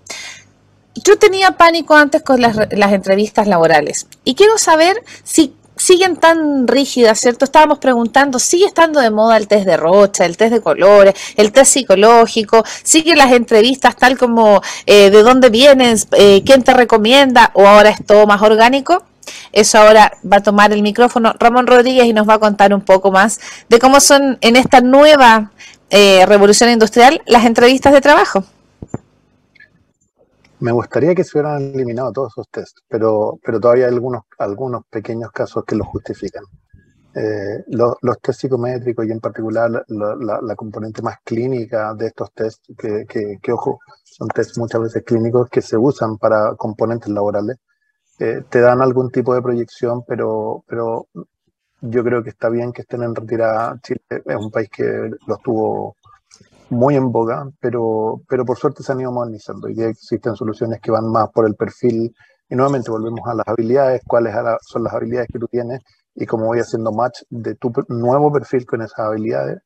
[1.05, 2.57] Yo tenía pánico antes con las,
[2.93, 5.55] entrevistas laborales y quiero saber si
[5.87, 7.45] siguen tan rígidas, ¿cierto?
[7.45, 11.53] Estábamos preguntando, ¿sigue estando de moda el test de Rocha, el test de colores, el
[11.53, 12.65] test psicológico?
[12.83, 17.91] ¿Siguen las entrevistas tal como eh, de dónde vienes, eh, quién te recomienda o ahora
[17.91, 19.05] es todo más orgánico?
[19.53, 22.81] Eso ahora va a tomar el micrófono Ramón Rodríguez y nos va a contar un
[22.81, 25.53] poco más de cómo son en esta nueva
[25.91, 28.45] eh, revolución industrial las entrevistas de trabajo.
[30.61, 34.83] Me gustaría que se hubieran eliminado todos esos tests, pero, pero todavía hay algunos, algunos
[34.89, 36.45] pequeños casos que lo justifican.
[37.15, 42.75] Eh, los, test psicométricos y en particular la, la, componente más clínica de estos tests,
[42.77, 43.07] que,
[43.41, 47.57] que, ojo, son tests muchas veces clínicos que se usan para componentes laborales,
[48.19, 51.09] eh, te dan algún tipo de proyección, pero, pero
[51.81, 53.79] yo creo que está bien que estén en retirada.
[53.83, 55.97] Chile es un país que los tuvo
[56.71, 60.91] muy en boga, pero, pero por suerte se han ido modernizando y existen soluciones que
[60.91, 62.15] van más por el perfil.
[62.49, 65.81] Y nuevamente volvemos a las habilidades, cuáles son las habilidades que tú tienes
[66.15, 69.61] y cómo voy haciendo match de tu nuevo perfil con esas habilidades.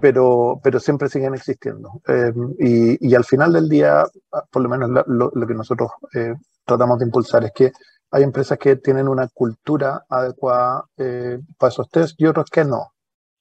[0.00, 2.00] Pero, pero siempre siguen existiendo.
[2.06, 4.04] Eh, y, y, al final del día,
[4.50, 7.72] por lo menos lo, lo que nosotros eh, tratamos de impulsar es que
[8.10, 12.92] hay empresas que tienen una cultura adecuada eh, para esos test y otros que no.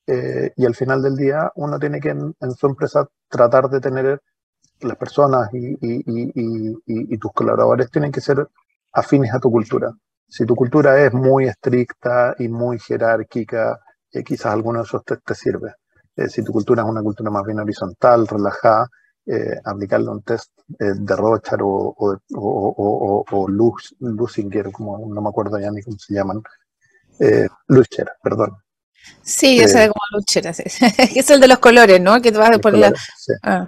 [0.08, 3.82] Eh, y al final del día uno tiene que en, en, su empresa tratar de
[3.82, 4.22] tener
[4.82, 8.48] las personas y, y, y, y, tus colaboradores tienen que ser
[8.94, 9.92] afines a tu cultura.
[10.28, 13.80] Si tu cultura es muy estricta y muy jerárquica,
[14.12, 15.74] eh, quizás alguno de esos te, te sirve.
[16.16, 18.88] Eh, si tu cultura es una cultura más bien horizontal, relajada,
[19.26, 25.30] eh, aplicarle un test de Rochar o, o, o, o, Lux, Lusinger, como no me
[25.30, 26.42] acuerdo ya ni cómo se llaman,
[27.20, 28.58] eh, Lucher, perdón,
[29.22, 30.64] Sí, yo sé cómo luchera, sí.
[31.16, 32.22] es el de los colores, ¿no?
[32.22, 32.94] Que te vas a poner la...
[33.18, 33.34] sí.
[33.44, 33.68] ah.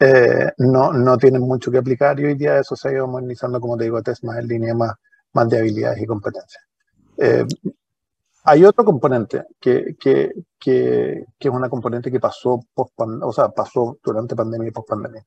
[0.00, 3.60] eh, no, no tienen mucho que aplicar y hoy día eso se ha ido modernizando,
[3.60, 4.92] como te digo, test más en línea, más,
[5.32, 6.62] más de habilidades y competencias.
[7.18, 7.44] Eh,
[8.44, 13.48] hay otro componente que, que, que, que, es una componente que pasó, post o sea,
[13.48, 15.24] pasó durante pandemia y post pandemia.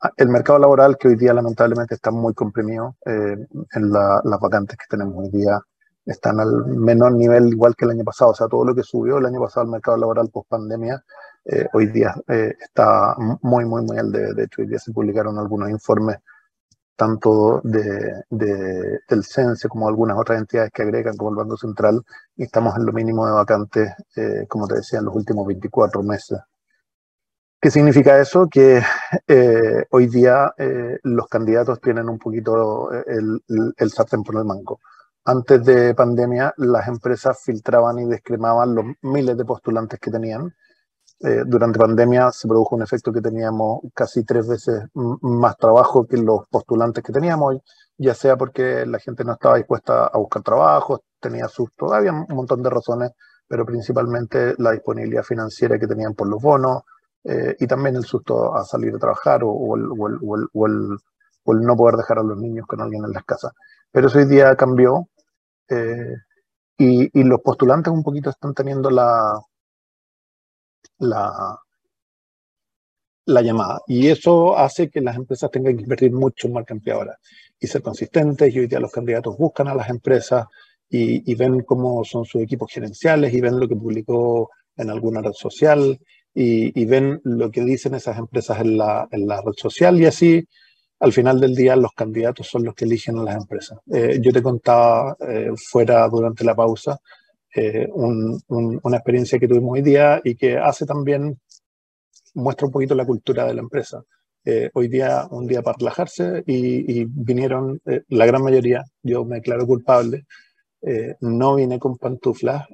[0.00, 3.36] Ah, el mercado laboral que hoy día lamentablemente está muy comprimido eh,
[3.74, 5.60] en la, las vacantes que tenemos hoy día
[6.04, 8.32] están al menor nivel igual que el año pasado.
[8.32, 11.02] O sea, todo lo que subió el año pasado al mercado laboral post pandemia,
[11.44, 14.92] eh, hoy día eh, está muy, muy, muy al de, de hecho, hoy día se
[14.92, 16.18] publicaron algunos informes
[16.94, 22.02] tanto de, de, del CENSE como algunas otras entidades que agregan, como el Banco Central,
[22.36, 26.02] y estamos en lo mínimo de vacantes, eh, como te decía, en los últimos 24
[26.02, 26.38] meses.
[27.60, 28.48] ¿Qué significa eso?
[28.48, 28.82] Que
[29.90, 30.52] hoy día
[31.04, 34.80] los candidatos tienen un poquito el, el, el sartén por el mango
[35.24, 40.54] antes de pandemia las empresas filtraban y descremaban los miles de postulantes que tenían.
[41.20, 46.16] Eh, durante pandemia se produjo un efecto que teníamos casi tres veces más trabajo que
[46.16, 47.58] los postulantes que teníamos,
[47.96, 52.26] ya sea porque la gente no estaba dispuesta a buscar trabajo, tenía susto, había un
[52.34, 53.12] montón de razones,
[53.46, 56.82] pero principalmente la disponibilidad financiera que tenían por los bonos
[57.22, 60.98] eh, y también el susto a salir a trabajar o, o, el, o, el, el,
[61.44, 63.52] o el no poder dejar a los niños con alguien en las casas.
[63.92, 65.08] Pero eso hoy día cambió
[65.72, 66.16] eh,
[66.78, 69.40] y, y, los postulantes un poquito están teniendo la,
[70.98, 71.58] la,
[73.26, 73.80] la llamada.
[73.86, 77.18] Y eso hace que las empresas tengan que invertir mucho en marca empleadora
[77.58, 78.54] y ser consistentes.
[78.54, 80.46] Y hoy día los candidatos buscan a las empresas
[80.88, 85.22] y, y, ven cómo son sus equipos gerenciales y ven lo que publicó en alguna
[85.22, 85.98] red social
[86.34, 90.06] y, y ven lo que dicen esas empresas en la, en la red social y
[90.06, 90.46] así
[91.02, 93.76] al final del día los candidatos son los que eligen a las empresas.
[93.92, 96.98] Eh, yo te contaba eh, fuera durante la pausa
[97.98, 101.38] una experiencia que tuvimos hoy día y que hace también,
[102.32, 104.02] muestra un poquito la cultura de la empresa.
[104.72, 110.24] hoy día, un día para relajarse y, vinieron la gran mayoría, yo me declaro culpable,
[111.20, 112.64] no vine con pantuflas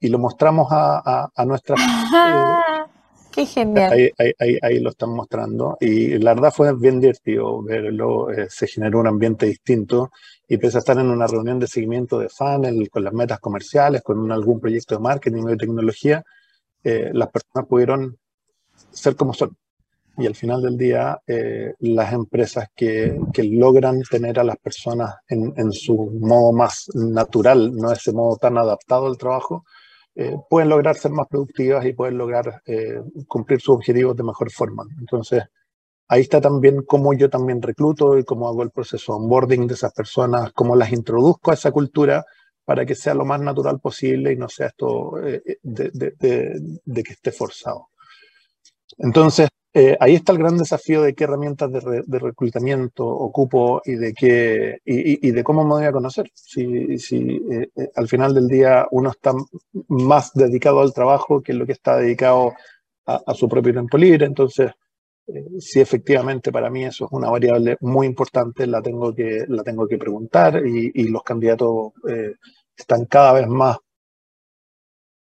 [0.00, 1.78] y lo mostramos a, a, nuestras...
[3.30, 4.12] Qué genial.
[4.38, 5.76] Ahí, lo están mostrando.
[5.80, 8.30] Y la verdad fue bien divertido verlo.
[8.30, 10.10] Eh, se generó un ambiente distinto.
[10.48, 14.02] Y pese a estar en una reunión de seguimiento de funnel, con las metas comerciales,
[14.02, 16.24] con algún proyecto de marketing o de tecnología,
[16.82, 18.18] eh, las personas pudieron
[18.90, 19.56] ser como son.
[20.18, 25.14] Y al final del día, eh, las empresas que, que, logran tener a las personas
[25.28, 29.64] en, en su modo más natural, no ese modo tan adaptado al trabajo,
[30.14, 34.50] eh, pueden lograr ser más productivas y pueden lograr eh, cumplir sus objetivos de mejor
[34.50, 34.84] forma.
[34.98, 35.44] Entonces,
[36.08, 39.74] ahí está también cómo yo también recluto y cómo hago el proceso de onboarding de
[39.74, 42.24] esas personas, cómo las introduzco a esa cultura
[42.64, 45.90] para que sea lo más natural posible y no sea esto eh, de,
[46.84, 47.88] de, que esté forzado.
[48.98, 54.12] Entonces, eh, ahí está el gran desafío de qué herramientas de, reclutamiento ocupo y de,
[54.12, 56.28] qué, y, de cómo me voy a conocer.
[56.34, 59.32] Si, si eh, eh, al final del día uno está
[59.88, 62.52] más dedicado al trabajo que lo que está dedicado
[63.06, 64.70] a, su propio tiempo libre, entonces
[65.58, 69.86] si efectivamente para mí eso es una variable muy importante, la tengo que, la tengo
[69.88, 71.92] que preguntar y, los candidatos
[72.76, 73.78] están cada vez más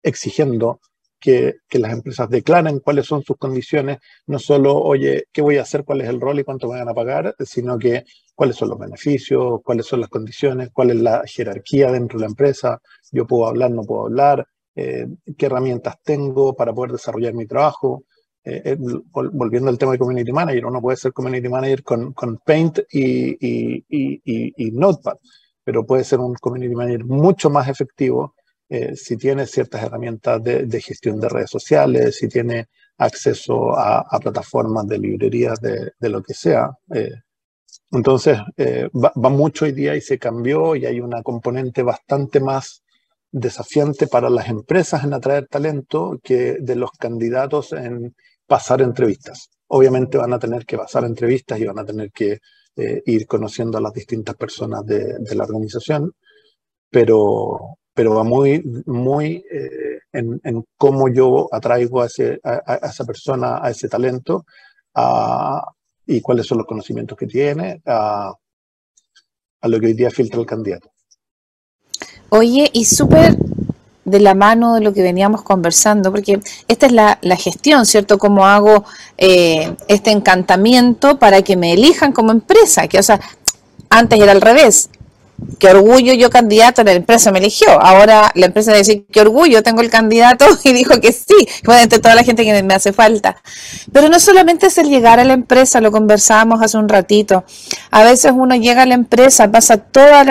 [0.03, 0.81] exigiendo
[1.25, 5.83] que, las empresas declaren cuáles son sus condiciones, no solo, oye, ¿qué voy a hacer?
[5.83, 7.35] ¿Cuál es el rol y cuánto me van a pagar?
[7.39, 12.19] Sino que cuáles son los beneficios, cuáles son las condiciones, cuál es la jerarquía dentro
[12.19, 12.79] de la empresa,
[13.11, 15.07] yo puedo hablar, no puedo hablar, eh,
[15.39, 18.05] qué herramientas tengo para poder desarrollar mi trabajo.
[18.45, 18.77] Eh, eh,
[19.11, 23.31] volviendo al tema de Community Manager, uno puede ser Community Manager con, con Paint y,
[23.41, 25.17] y, y, y Notepad,
[25.65, 28.35] pero puede ser un Community Manager mucho más efectivo
[28.69, 34.87] eh, si tiene ciertas herramientas de, gestión de redes sociales, si tiene acceso a, plataformas
[34.87, 36.71] de librerías de, lo que sea.
[36.95, 37.13] Eh,
[37.93, 42.83] entonces, eh, va, mucho hoy día y se cambió y hay una componente bastante más
[43.31, 48.15] desafiante para las empresas en atraer talento que de los candidatos en
[48.47, 49.51] pasar entrevistas.
[49.69, 52.39] Obviamente van a tener que pasar entrevistas y van a tener que
[52.77, 56.13] ir conociendo a las distintas personas de, de la organización,
[56.91, 63.61] pero, pero va muy, muy eh, en, cómo yo atraigo a, ese, a, esa persona,
[63.63, 64.45] a ese talento,
[66.07, 68.33] y cuáles son los conocimientos que tiene, a,
[69.63, 70.91] lo que hoy día filtra el candidato.
[72.29, 73.37] Oye, y súper
[74.05, 78.19] de la mano de lo que veníamos conversando, porque esta es la, gestión, ¿cierto?
[78.19, 78.85] Cómo hago
[79.17, 83.21] eh, este encantamiento para que me elijan como empresa, que o sea,
[83.89, 84.91] antes era al revés,
[85.59, 87.69] qué orgullo yo candidato, la empresa me eligió.
[87.81, 91.49] Ahora la empresa va a decir, qué orgullo, tengo el candidato y dijo que sí,
[91.65, 93.37] bueno, entre toda la gente que me hace falta.
[93.93, 97.45] Pero no solamente es el llegar a la empresa, lo conversábamos hace un ratito.
[97.91, 100.27] A veces uno llega a la empresa, pasa todos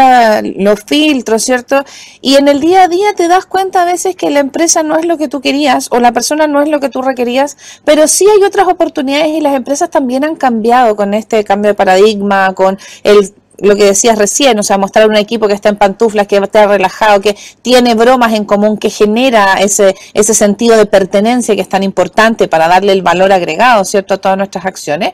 [0.57, 1.83] los filtros, ¿cierto?
[2.21, 4.97] Y en el día a día te das cuenta a veces que la empresa no
[4.97, 8.07] es lo que tú querías o la persona no es lo que tú requerías, pero
[8.07, 12.53] sí hay otras oportunidades y las empresas también han cambiado con este cambio de paradigma,
[12.53, 16.27] con el lo que decías recién, o sea, mostrar un equipo que está en pantuflas,
[16.27, 21.55] que está relajado, que tiene bromas en común, que genera ese, ese sentido de pertenencia
[21.55, 25.13] que es tan importante para darle el valor agregado, ¿cierto?, a todas nuestras acciones.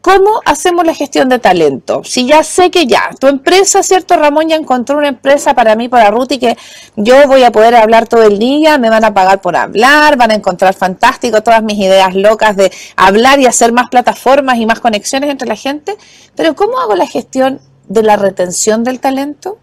[0.00, 2.02] ¿Cómo hacemos la gestión de talento?
[2.04, 4.48] Si ya sé que ya, tu empresa, ¿cierto, Ramón?
[4.48, 6.56] Ya encontró una empresa para mí, para Ruth, y que
[6.94, 10.30] yo voy a poder hablar todo el día, me van a pagar por hablar, van
[10.30, 14.78] a encontrar fantástico todas mis ideas locas de hablar y hacer más plataformas y más
[14.78, 15.96] conexiones entre la gente.
[16.36, 19.58] Pero ¿cómo hago la gestión de la retención del talento?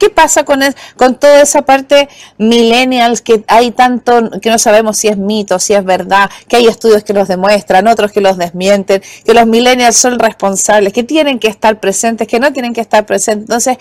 [0.00, 0.60] ¿Qué pasa con,
[0.96, 5.74] con toda esa parte millennials que hay tanto que no sabemos si es mito, si
[5.74, 9.96] es verdad, que hay estudios que los demuestran, otros que los desmienten, que los millennials
[9.96, 13.42] son responsables, que tienen que estar presentes, que no tienen que estar presentes?
[13.42, 13.76] Entonces,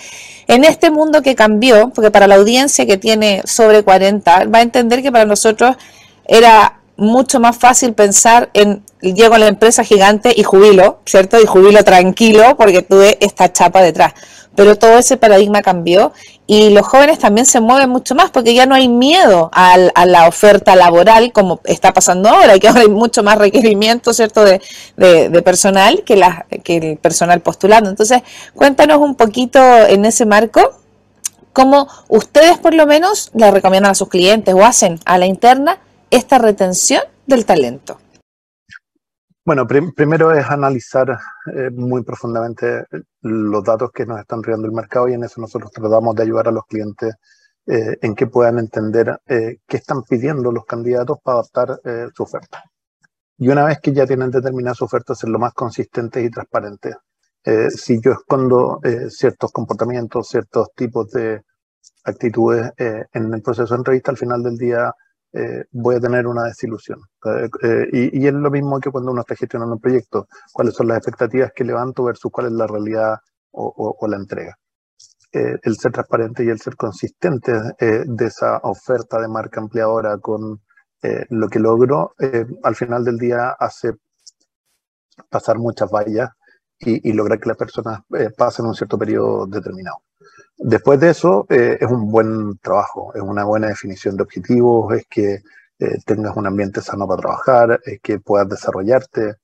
[0.47, 4.61] en este mundo que cambió, porque para la audiencia que tiene sobre 40, va a
[4.61, 5.77] entender que para nosotros
[6.27, 11.39] era mucho más fácil pensar en llego a la empresa gigante y jubilo, ¿cierto?
[11.39, 14.13] Y jubilo tranquilo porque tuve esta chapa detrás.
[14.55, 16.11] Pero todo ese paradigma cambió
[16.45, 20.27] y los jóvenes también se mueven mucho más porque ya no hay miedo a, la
[20.27, 24.61] oferta laboral como está pasando ahora, que ahora hay mucho más requerimiento, ¿cierto?, de,
[25.43, 26.21] personal que,
[26.63, 27.89] que el personal postulando.
[27.89, 28.21] Entonces,
[28.53, 30.73] cuéntanos un poquito en ese marco
[31.53, 35.77] cómo ustedes por lo menos le recomiendan a sus clientes o hacen a la interna
[36.11, 37.99] esta retención del talento.
[39.49, 41.09] Bueno, primero es analizar
[41.51, 42.85] eh, muy profundamente
[43.21, 46.49] los datos que nos están riendo el mercado y en eso nosotros tratamos de ayudar
[46.49, 47.15] a los clientes
[47.65, 51.79] en que puedan entender qué están pidiendo los candidatos para adaptar
[52.13, 52.61] su oferta.
[53.39, 56.95] Y una vez que ya tienen determinada su oferta, ser lo más consistentes y transparentes.
[57.69, 61.41] si yo escondo ciertos comportamientos, ciertos tipos de
[62.03, 64.93] actitudes en el proceso de entrevista, al final del día
[65.33, 66.99] eh, voy a tener una desilusión.
[67.25, 70.87] Eh, eh, y, es lo mismo que cuando uno está gestionando un proyecto, cuáles son
[70.87, 73.17] las expectativas que levanto versus cuál es la realidad
[73.51, 74.55] o, la entrega.
[75.31, 80.61] el ser transparente y el ser consistente de esa oferta de marca ampliadora con
[81.29, 82.13] lo que logro,
[82.63, 83.93] al final del día hace
[85.29, 86.29] pasar muchas vallas
[86.79, 88.01] y, y lograr que las personas
[88.37, 90.01] pasen un cierto periodo determinado.
[90.61, 95.07] Después de eso, eh, es un buen trabajo, es una buena definición de objetivos, es
[95.07, 95.41] que
[95.79, 99.35] eh, tengas un ambiente sano para trabajar, es que puedas desarrollarte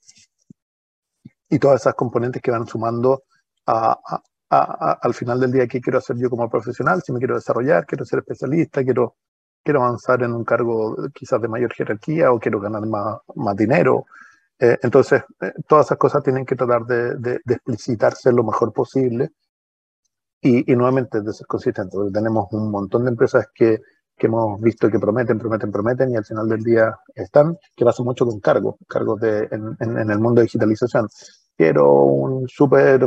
[1.49, 3.23] y todas esas componentes que van sumando
[3.65, 8.03] al final del día qué quiero hacer yo como profesional, si me quiero desarrollar, quiero
[8.03, 9.15] ser especialista, quiero,
[9.63, 14.05] quiero avanzar en un cargo quizás de mayor jerarquía o quiero ganar más, más dinero.
[14.59, 15.23] Eh, entonces,
[15.67, 19.31] todas esas cosas tienen que tratar de, de, de explicitarse lo mejor posible
[20.45, 23.79] y, nuevamente de ser consistente, porque tenemos un montón de empresas que,
[24.15, 28.03] que, hemos visto que prometen, prometen, prometen y al final del día están, que pasa
[28.03, 31.07] mucho con cargos, cargos de, en, en, el mundo de digitalización.
[31.57, 32.99] Quiero un super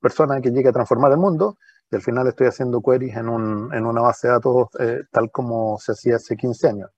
[0.00, 1.58] persona que llegue a transformar el mundo
[1.90, 5.30] y al final estoy haciendo queries en, un, en una base de datos eh, tal
[5.30, 6.90] como se hacía hace 15 años.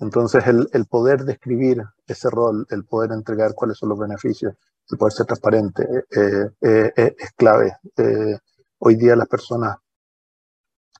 [0.00, 4.54] Entonces, el, poder describir ese rol, el poder entregar cuáles son los beneficios,
[4.90, 7.76] el poder ser transparente, eh, eh, es clave.
[8.78, 9.76] Hoy día las personas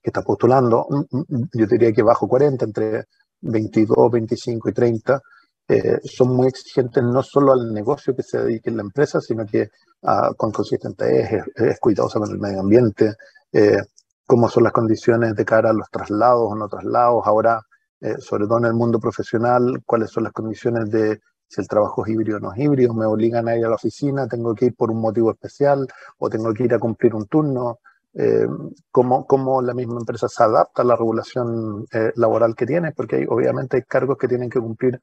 [0.01, 3.05] que están postulando, mm, mm, mm, yo diría que bajo 40, entre
[3.41, 5.21] 22, 25 y 30,
[5.67, 9.45] eh, son muy exigentes no solo al negocio que se dedique en la empresa, sino
[9.45, 9.69] que
[10.01, 13.13] uh, con consistente es, es, cuidadosa con el medio ambiente,
[13.53, 13.77] eh,
[14.25, 17.61] cómo son las condiciones de cara a los traslados o no traslados, ahora,
[18.01, 22.03] eh, sobre todo en el mundo profesional, cuáles son las condiciones de si el trabajo
[22.03, 24.67] es híbrido o no es híbrido, me obligan a ir a la oficina, tengo que
[24.67, 25.87] ir por un motivo especial
[26.17, 27.79] o tengo que ir a cumplir un turno,
[28.13, 28.47] eh,
[28.89, 33.25] cómo, cómo, la misma empresa se adapta a la regulación eh, laboral que tiene, porque
[33.29, 34.99] obviamente hay cargos que tienen que cumplir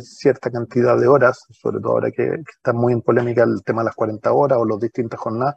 [0.00, 3.86] cierta cantidad de horas, sobre todo ahora que, está muy en polémica el tema de
[3.86, 5.56] las 40 horas o las distintas jornadas,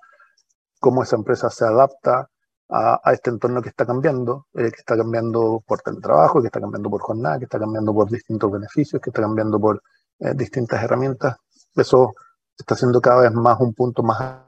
[0.80, 2.28] cómo esa empresa se adapta
[2.70, 6.90] a, este entorno que está cambiando, eh, que está cambiando por teletrabajo, que está cambiando
[6.90, 9.82] por jornada, que está cambiando por distintos beneficios, que está cambiando por
[10.20, 11.38] eh, distintas herramientas.
[11.76, 12.14] Eso
[12.58, 14.47] está siendo cada vez más un punto más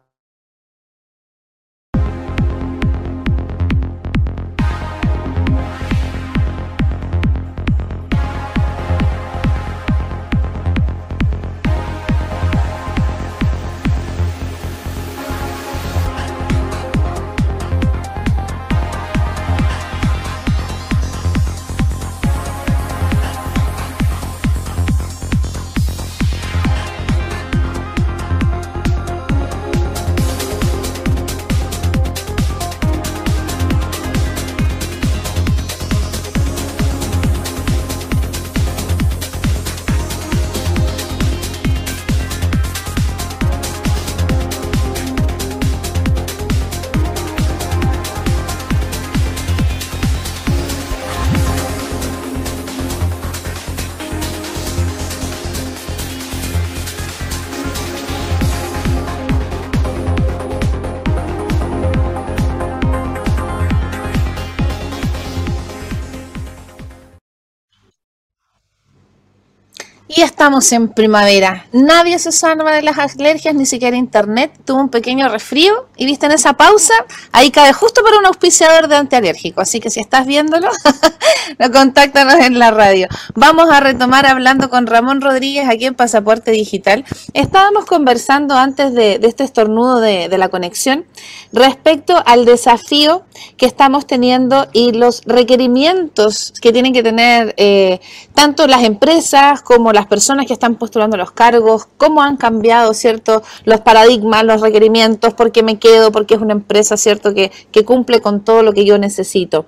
[70.39, 71.65] estamos en primavera.
[71.73, 74.53] Nadie se salva de las alergias, ni siquiera internet.
[74.63, 76.93] Tuvo un pequeño resfrío y viste en esa pausa,
[77.33, 79.59] ahí cae justo para un auspiciador de antialérgico.
[79.59, 80.69] Así que si estás viéndolo,
[81.59, 83.09] no contáctanos en la radio.
[83.35, 87.03] Vamos a retomar hablando con Ramón Rodríguez aquí en Pasaporte Digital.
[87.33, 91.03] Estábamos conversando antes de, este estornudo de, la conexión
[91.51, 93.25] respecto al desafío
[93.57, 97.99] que estamos teniendo y los requerimientos que tienen que tener eh,
[98.33, 103.43] tanto las empresas como las personas que están postulando los cargos, cómo han cambiado, ¿cierto?,
[103.65, 107.83] los paradigmas, los requerimientos, por qué me quedo, porque es una empresa, ¿cierto?, que, que
[107.85, 109.65] cumple con todo lo que yo necesito.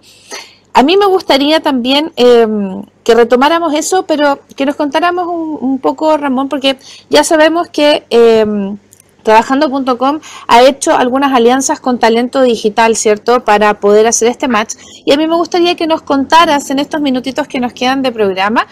[0.74, 6.16] A mí me gustaría también em, que retomáramos eso, pero que nos contáramos un, poco,
[6.16, 6.78] Ramón, porque
[7.10, 8.76] ya sabemos que eh,
[9.24, 13.44] Trabajando.com ha hecho algunas alianzas con talento digital, ¿cierto?
[13.44, 14.74] Para poder hacer este match.
[15.06, 18.12] Y a mí me gustaría que nos contaras en estos minutitos que nos quedan de
[18.12, 18.66] programa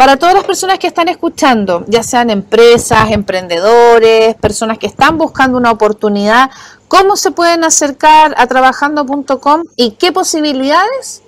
[0.00, 5.58] Para todas las personas que están escuchando, ya sean empresas, emprendedores, personas que están buscando
[5.58, 6.48] una oportunidad,
[6.88, 11.22] ¿cómo se pueden acercar a trabajando.com y qué posibilidades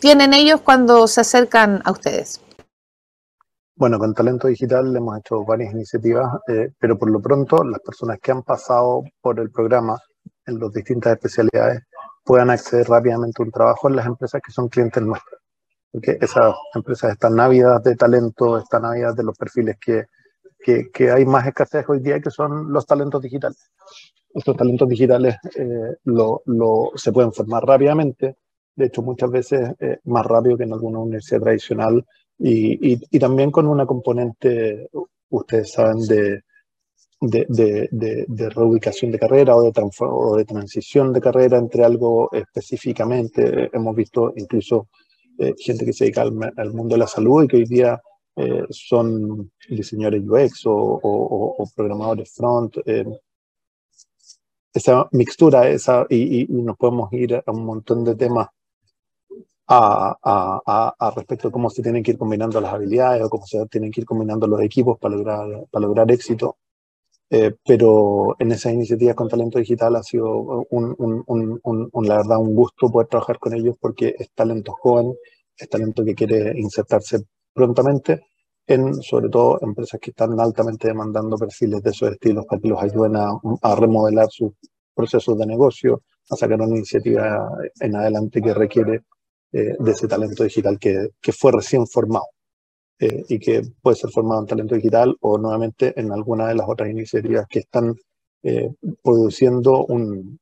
[0.00, 2.40] tienen ellos cuando se acercan a ustedes?
[3.76, 8.18] Bueno, con Talento Digital hemos hecho varias iniciativas, eh, pero por lo pronto las personas
[8.20, 10.00] que han pasado por el programa
[10.46, 11.84] en las distintas especialidades
[12.24, 15.35] puedan acceder rápidamente a un trabajo en las empresas que son clientes nuestros.
[15.90, 20.04] Porque esas empresas están ávidas de talento, están ávidas de los perfiles que,
[20.92, 23.70] que, hay más escasez hoy día, que son los talentos digitales.
[24.34, 28.36] Estos talentos digitales eh, lo, lo, se pueden formar rápidamente,
[28.74, 32.04] de hecho muchas veces eh, más rápido que en alguna universidad tradicional
[32.38, 34.90] y, y, también con una componente,
[35.30, 36.42] ustedes saben, de,
[37.20, 42.28] de, de, de reubicación de carrera o de, o de transición de carrera entre algo
[42.32, 43.70] específicamente.
[43.72, 44.88] Hemos visto incluso
[45.38, 48.00] eh, gente que se dedica al, al, mundo de la salud y que hoy día
[48.36, 52.76] eh, son diseñadores UX o, o, o programadores front.
[52.84, 53.04] Eh,
[54.74, 58.48] esa mixtura esa, y, y, nos podemos ir a un montón de temas
[59.68, 63.46] a, a, a, respecto de cómo se tienen que ir combinando las habilidades o cómo
[63.46, 66.58] se tienen que ir combinando los equipos para lograr, para lograr éxito.
[67.28, 71.60] Eh, pero en esa iniciativa con talento digital ha sido un, un,
[71.92, 75.12] un, la verdad un gusto poder trabajar con ellos porque es talento joven,
[75.56, 77.18] es talento que quiere insertarse
[77.52, 78.20] prontamente
[78.66, 82.82] en sobre todo empresas que están altamente demandando perfiles de esos estilos para que los
[82.82, 83.30] ayuden a,
[83.62, 84.52] a remodelar sus
[84.94, 87.48] procesos de negocio, a sacar una iniciativa
[87.80, 89.02] en adelante que requiere
[89.52, 92.26] eh, de ese talento digital que, que fue recién formado
[92.98, 96.68] eh, y que puede ser formado en talento digital o nuevamente en alguna de las
[96.68, 97.94] otras iniciativas que están
[98.42, 98.70] eh,
[99.02, 100.38] produciendo un,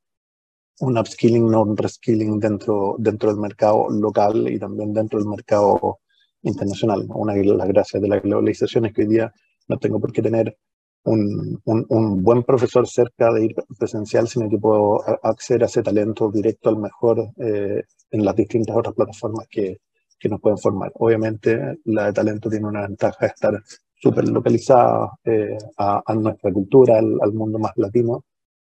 [0.81, 6.01] un upskilling, no un reskilling dentro, dentro del mercado local y también dentro del mercado
[6.43, 7.07] internacional.
[7.09, 9.33] Una de las gracias de la globalización es que hoy día
[9.69, 10.57] no tengo por qué tener
[11.05, 15.83] un, un, un, buen profesor cerca de ir presencial, sino que puedo acceder a ese
[15.83, 19.79] talento directo al mejor eh, en las distintas otras plataformas que,
[20.25, 20.91] que, nos pueden formar.
[20.95, 23.63] Obviamente, la de talento tiene una ventaja de estar
[23.95, 28.25] súper localizada eh, a, nuestra cultura, al, mundo más latino,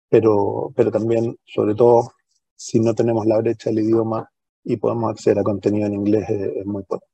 [0.09, 2.13] pero, pero también, sobre todo,
[2.57, 4.29] si no tenemos la brecha del idioma
[4.65, 7.13] y podemos acceder a contenido en inglés, eh, es muy potente.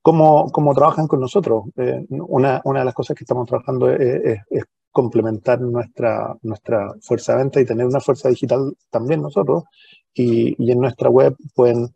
[0.00, 1.64] ¿Cómo, cómo trabajan con nosotros?
[1.76, 4.40] Eh, una, una, de las cosas que estamos trabajando es,
[4.90, 9.64] complementar nuestra, nuestra fuerza de venta y tener una fuerza digital también nosotros.
[10.12, 11.88] Y, y en nuestra web pueden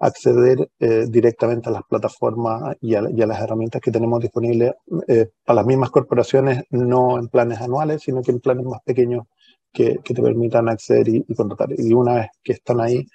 [0.00, 4.72] acceder eh, directamente a las plataformas y a, y a, las herramientas que tenemos disponibles
[5.06, 9.26] eh, para las mismas corporaciones, no en planes anuales, sino que en planes más pequeños
[9.72, 11.68] que, que te permitan acceder y, y contratar.
[11.76, 13.06] Y una vez que están ahí,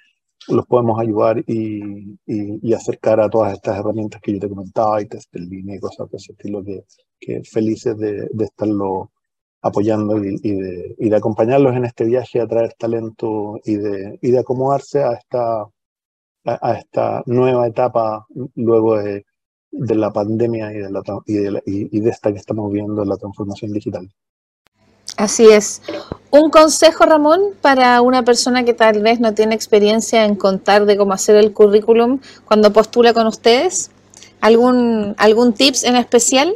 [0.48, 5.06] los podemos ayudar y, y, acercar a todas estas herramientas que yo te comentaba, y
[5.06, 6.84] test en línea y cosas de ese estilo, que,
[7.18, 9.10] que felices de, de estarlo
[9.62, 14.18] apoyando y, y, de, y, de, acompañarlos en este viaje a traer talento y de,
[14.22, 15.66] y de acomodarse a esta,
[16.46, 19.24] a, a esta nueva etapa luego de,
[19.70, 23.04] de la pandemia y de, la, y, de la, y de esta que estamos viendo,
[23.04, 24.08] la transformación digital.
[25.16, 25.82] Así es.
[26.30, 30.96] Un consejo, Ramón, para una persona que tal vez no tiene experiencia en contar de
[30.96, 33.90] cómo hacer el currículum cuando postula con ustedes.
[34.42, 36.54] ¿Algún, algún tips en especial?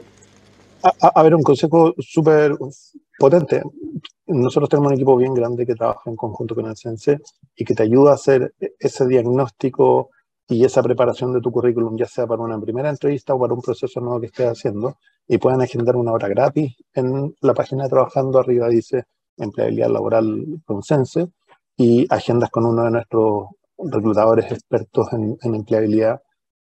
[0.83, 2.55] A, a ver, un consejo súper
[3.19, 3.63] potente.
[4.33, 7.19] Nosotros tenemos un equipo bien grande que trabaja en conjunto con el CENSE
[7.57, 10.11] y que te ayuda a hacer ese diagnóstico
[10.47, 13.61] y esa preparación de tu currículum, ya sea para una primera entrevista o para un
[13.61, 17.91] proceso nuevo que estés haciendo, y pueden agendar una hora gratis en la página de
[17.91, 18.39] Trabajando.
[18.39, 19.05] Arriba dice
[19.37, 21.27] empleabilidad laboral con Sense
[21.77, 23.47] y agendas con uno de nuestros
[23.79, 26.21] reclutadores expertos en, en empleabilidad,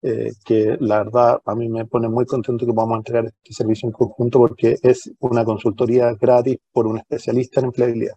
[0.03, 3.87] eh, que la verdad a mí me pone muy contento que podamos entregar este servicio
[3.87, 8.15] en conjunto porque es una consultoría gratis por un especialista en empleabilidad.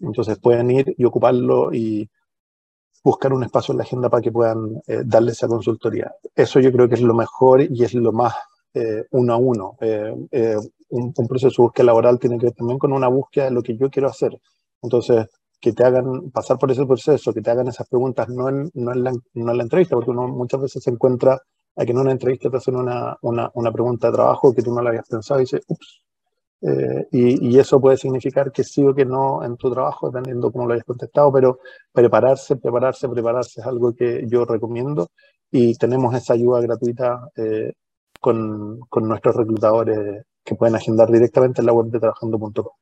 [0.00, 2.08] Entonces pueden ir y ocuparlo y
[3.02, 6.12] buscar un espacio en la agenda para que puedan eh, darle esa consultoría.
[6.34, 8.34] Eso yo creo que es lo mejor y es lo más
[8.74, 9.76] eh, uno a uno.
[9.80, 10.56] Eh, eh,
[10.90, 13.62] un, un, proceso de búsqueda laboral tiene que ver también con una búsqueda de lo
[13.62, 14.38] que yo quiero hacer.
[14.82, 15.26] Entonces,
[15.60, 18.92] que te hagan pasar por ese proceso, que te hagan esas preguntas, no en, no
[18.92, 21.40] en, la, no en la entrevista, porque uno muchas veces se encuentra
[21.76, 24.74] a que en una entrevista te hacen una, una, una pregunta de trabajo que tú
[24.74, 26.02] no la habías pensado y dices, ups.
[26.60, 30.50] Eh, y, y, eso puede significar que sí o que no en tu trabajo, dependiendo
[30.50, 31.60] cómo lo hayas contestado, pero
[31.92, 35.08] prepararse, prepararse, prepararse es algo que yo recomiendo
[35.52, 37.72] y tenemos esa ayuda gratuita eh,
[38.20, 42.72] con, con, nuestros reclutadores que pueden agendar directamente en la web de trabajando.com.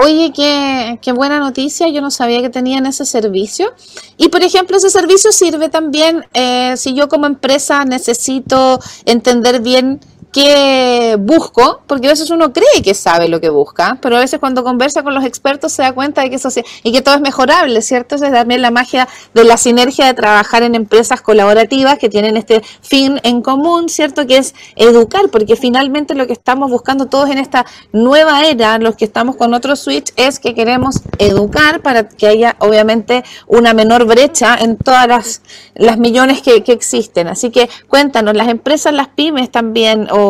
[0.00, 3.74] Oye, qué, qué, buena noticia, yo no sabía que tenían ese servicio.
[4.16, 9.98] Y por ejemplo, ese servicio sirve también eh, si yo como empresa necesito entender bien
[10.38, 14.38] qué busco, porque a veces uno cree que sabe lo que busca, pero a veces
[14.38, 16.48] cuando conversa con los expertos se da cuenta de que eso
[16.84, 18.14] y que todo es mejorable, ¿cierto?
[18.14, 22.36] Esa es también la magia de la sinergia de trabajar en empresas colaborativas que tienen
[22.36, 24.28] este fin en común, ¿cierto?
[24.28, 28.94] Que es educar, porque finalmente lo que estamos buscando todos en esta nueva era, los
[28.94, 34.04] que estamos con otro switch, es que queremos educar para que haya obviamente una menor
[34.04, 35.42] brecha en todas las,
[35.74, 37.26] las millones que, que existen.
[37.26, 40.27] Así que cuéntanos, las empresas, las pymes también, o,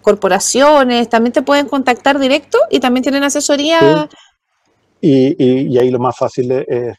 [0.00, 4.08] corporaciones, también te pueden contactar directo y también tienen asesoría.
[5.00, 6.96] Y, ahí lo más fácil es,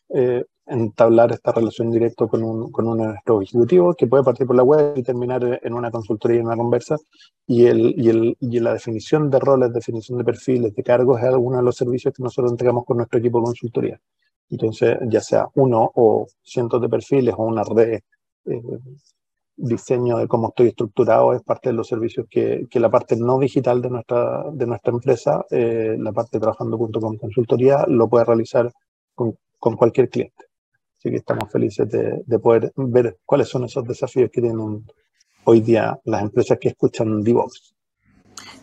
[0.72, 4.94] entablar esta relación directa con, un, con nuestros ejecutivos que puede partir por la web
[4.96, 6.96] y terminar en una consultoría y en una conversa.
[7.46, 11.26] Y, el, y, el, y la definición de roles, definición de perfiles, de cargos es
[11.26, 14.00] alguno de los servicios que nosotros entregamos con nuestro equipo de consultoría.
[14.50, 18.00] Entonces, ya sea uno o cientos de perfiles o una red
[18.46, 18.62] eh,
[19.62, 23.40] diseño de cómo estoy estructurado es parte de los servicios que, que la parte no
[23.40, 28.26] digital de nuestra, de nuestra empresa, eh, la parte trabajando junto con consultoría, lo puede
[28.26, 28.72] realizar
[29.14, 30.46] con, con cualquier cliente.
[30.98, 34.84] Así que estamos felices de, de, poder ver cuáles son esos desafíos que tienen
[35.46, 37.74] hoy día las empresas que escuchan Divox.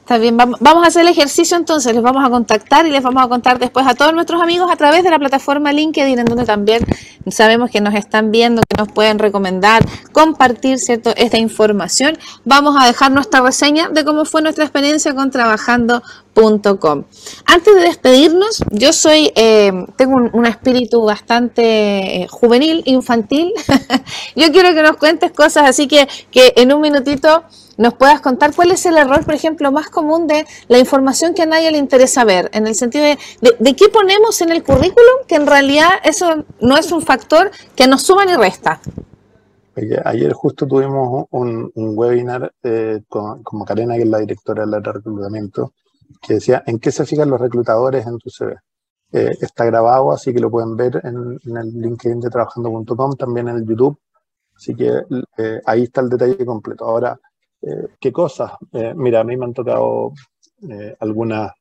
[0.09, 3.22] Está bien, vamos a hacer el ejercicio entonces, les vamos a contactar y les vamos
[3.22, 6.46] a contar después a todos nuestros amigos a través de la plataforma LinkedIn, en donde
[6.46, 6.82] también
[7.30, 12.16] sabemos que nos están viendo, que nos pueden recomendar, compartir cierto esta información.
[12.46, 17.04] Vamos a dejar nuestra reseña de cómo fue nuestra experiencia con trabajando.com.
[17.44, 23.52] Antes de despedirnos, yo soy, eh, tengo un, espíritu bastante eh, juvenil, infantil.
[24.36, 27.44] yo quiero que nos cuentes cosas, así que, que en un minutito
[27.79, 31.43] nos puedas contar cuál es el error, por ejemplo, más común de la información que
[31.43, 33.18] a nadie le interesa ver, en el sentido de,
[33.59, 37.87] de, qué ponemos en el currículum, que en realidad eso no es un factor que
[37.87, 38.81] nos suma ni resta.
[40.05, 45.72] Ayer justo tuvimos un, webinar eh, con, Macarena, que es la directora del reclutamiento,
[46.20, 48.57] que decía, ¿en qué se fijan los reclutadores en tu CV?
[49.12, 53.57] Eh, está grabado, así que lo pueden ver en, el LinkedIn de trabajando.com, también en
[53.59, 53.99] el YouTube,
[54.57, 55.01] así que
[55.39, 56.85] eh, ahí está el detalle completo.
[56.85, 57.18] Ahora,
[57.62, 58.52] eh, ¿Qué cosas?
[58.72, 60.12] Eh, mira, a mí me han tocado
[60.68, 61.52] eh, algunas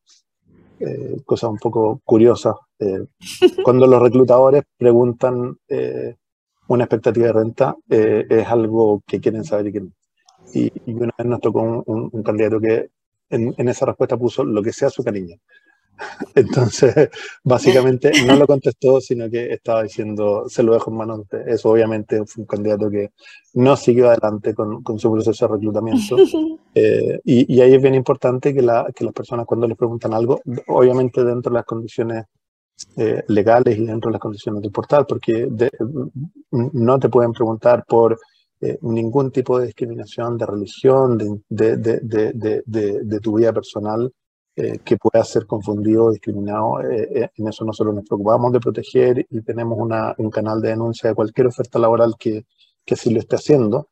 [1.25, 2.55] cosas un poco curiosas.
[3.63, 5.57] cuando los reclutadores preguntan
[6.67, 9.91] una expectativa de renta, es algo que quieren saber y que no.
[10.53, 12.89] Y, una vez nos tocó un, candidato que
[13.31, 15.37] en, en, esa respuesta puso lo que sea su cariño.
[16.35, 17.09] Entonces,
[17.43, 21.43] básicamente no lo contestó, sino que estaba diciendo, se lo dejo en manos de.
[21.47, 23.11] Eso obviamente fue un candidato que
[23.53, 26.15] no siguió adelante con, con su proceso de reclutamiento.
[26.79, 30.39] Eh, y, ahí es bien importante que, la, que, las personas cuando les preguntan algo,
[30.67, 32.25] obviamente dentro de las condiciones
[32.97, 35.49] eh, legales y dentro de las condiciones del portal, porque
[36.51, 38.19] no te pueden preguntar por
[38.61, 41.17] eh, ningún tipo de discriminación de religión,
[41.49, 44.13] de, de, de tu vida personal
[44.60, 46.82] eh, que pueda ser confundido o discriminado.
[46.82, 50.70] Eh, eh, en eso nosotros nos preocupamos de proteger y tenemos una, un canal de
[50.70, 52.43] denuncia de cualquier oferta laboral que,
[52.84, 53.89] que sí lo esté haciendo.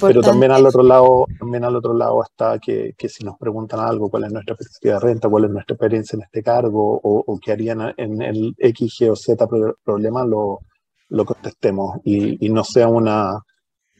[0.00, 3.80] Pero también al otro lado, también al otro lado está que, que, si nos preguntan
[3.80, 7.24] algo, cuál es nuestra perspectiva de renta, cuál es nuestra experiencia en este cargo, o,
[7.26, 9.48] o qué harían en el X, Y o Z
[9.84, 10.60] problema, lo,
[11.08, 13.36] lo contestemos y, y, no sea una,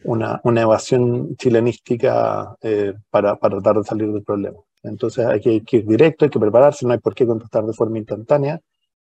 [0.05, 2.55] una, una evasión chilenística
[3.11, 4.59] para, para tratar de salir del problema.
[4.83, 7.99] Entonces hay que, ir directo, hay que prepararse, no hay por qué contestar de forma
[7.99, 8.61] instantánea.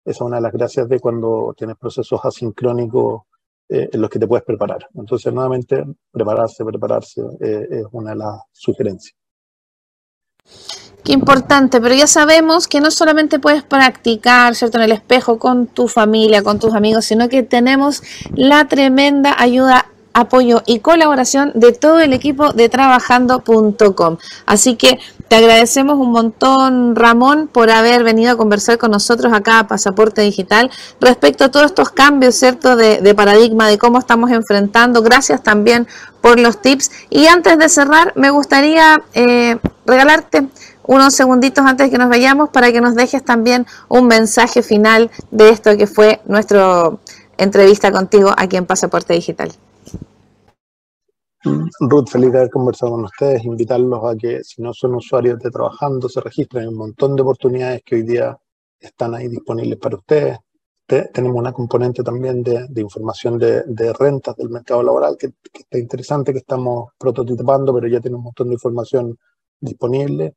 [0.03, 3.24] Esa es una de las gracias de cuando tienes procesos asincrónicos
[3.69, 4.88] eh, en los que te puedes preparar.
[4.95, 9.15] Entonces, nuevamente, prepararse, prepararse eh, es una de las sugerencias.
[11.03, 15.65] Qué importante, pero ya sabemos que no solamente puedes practicar, ¿cierto?, en el espejo con
[15.65, 18.03] tu familia, con tus amigos, sino que tenemos
[18.36, 24.17] la tremenda ayuda apoyo y colaboración de todo el equipo de trabajando.com.
[24.45, 24.99] Así que
[25.32, 30.21] te agradecemos un montón, Ramón, por haber venido a conversar con nosotros acá a Pasaporte
[30.23, 30.69] Digital
[30.99, 35.01] respecto a todos estos cambios, ¿cierto?, de, paradigma, de cómo estamos enfrentando.
[35.01, 35.88] Gracias también
[36.19, 36.91] por los tips.
[37.09, 40.49] Y antes de cerrar, me gustaría eh, regalarte
[40.84, 45.09] unos segunditos antes de que nos vayamos para que nos dejes también un mensaje final
[45.29, 46.89] de esto que fue nuestra
[47.38, 49.53] entrevista contigo aquí en Pasaporte Digital.
[51.44, 55.50] Ruth, feliz de haber conversado con ustedes, invitarlos a que si no son usuarios de
[55.50, 56.64] trabajando, se registren.
[56.64, 58.38] Hay un montón de oportunidades que hoy día
[58.80, 60.38] están ahí disponibles para ustedes.
[60.86, 66.39] tenemos una componente también de, información de, rentas del mercado laboral que, está interesante, que
[66.39, 69.18] estamos prototipando, pero ya tiene un montón de información
[69.60, 70.36] disponible.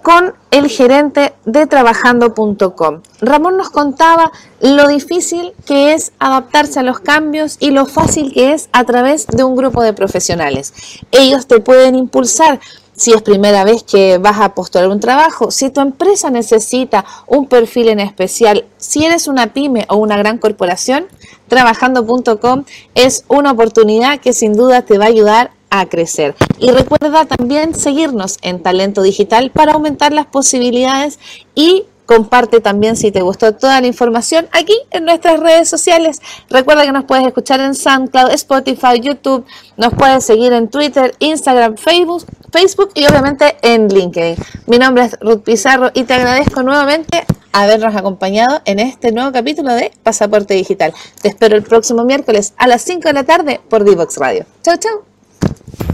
[0.01, 3.01] con el gerente de trabajando.com.
[3.19, 8.53] Ramón nos contaba lo difícil que es adaptarse a los cambios y lo fácil que
[8.53, 10.73] es a través de un grupo de profesionales.
[11.11, 12.61] Ellos te pueden impulsar
[12.99, 17.47] si es primera vez que vas a postular un trabajo, si tu empresa necesita un
[17.47, 21.05] perfil en especial, si eres una pyme o una gran corporación,
[21.47, 26.35] trabajando.com es una oportunidad que sin duda te va a ayudar a crecer.
[26.57, 31.19] Y recuerda también seguirnos en Talento Digital para aumentar las posibilidades
[31.55, 36.19] y Comparte también si te gustó toda la información aquí en nuestras redes sociales.
[36.49, 39.45] Recuerda que nos puedes escuchar en SoundCloud, Spotify, YouTube,
[39.77, 44.37] nos puedes seguir en Twitter, Instagram, Facebook, Facebook y obviamente en LinkedIn.
[44.65, 49.71] Mi nombre es Ruth Pizarro y te agradezco nuevamente habernos acompañado en este nuevo capítulo
[49.75, 50.91] de Pasaporte Digital.
[51.21, 54.47] Te espero el próximo miércoles a las 5 de la tarde por Divox Radio.
[54.63, 55.88] Chau, chau.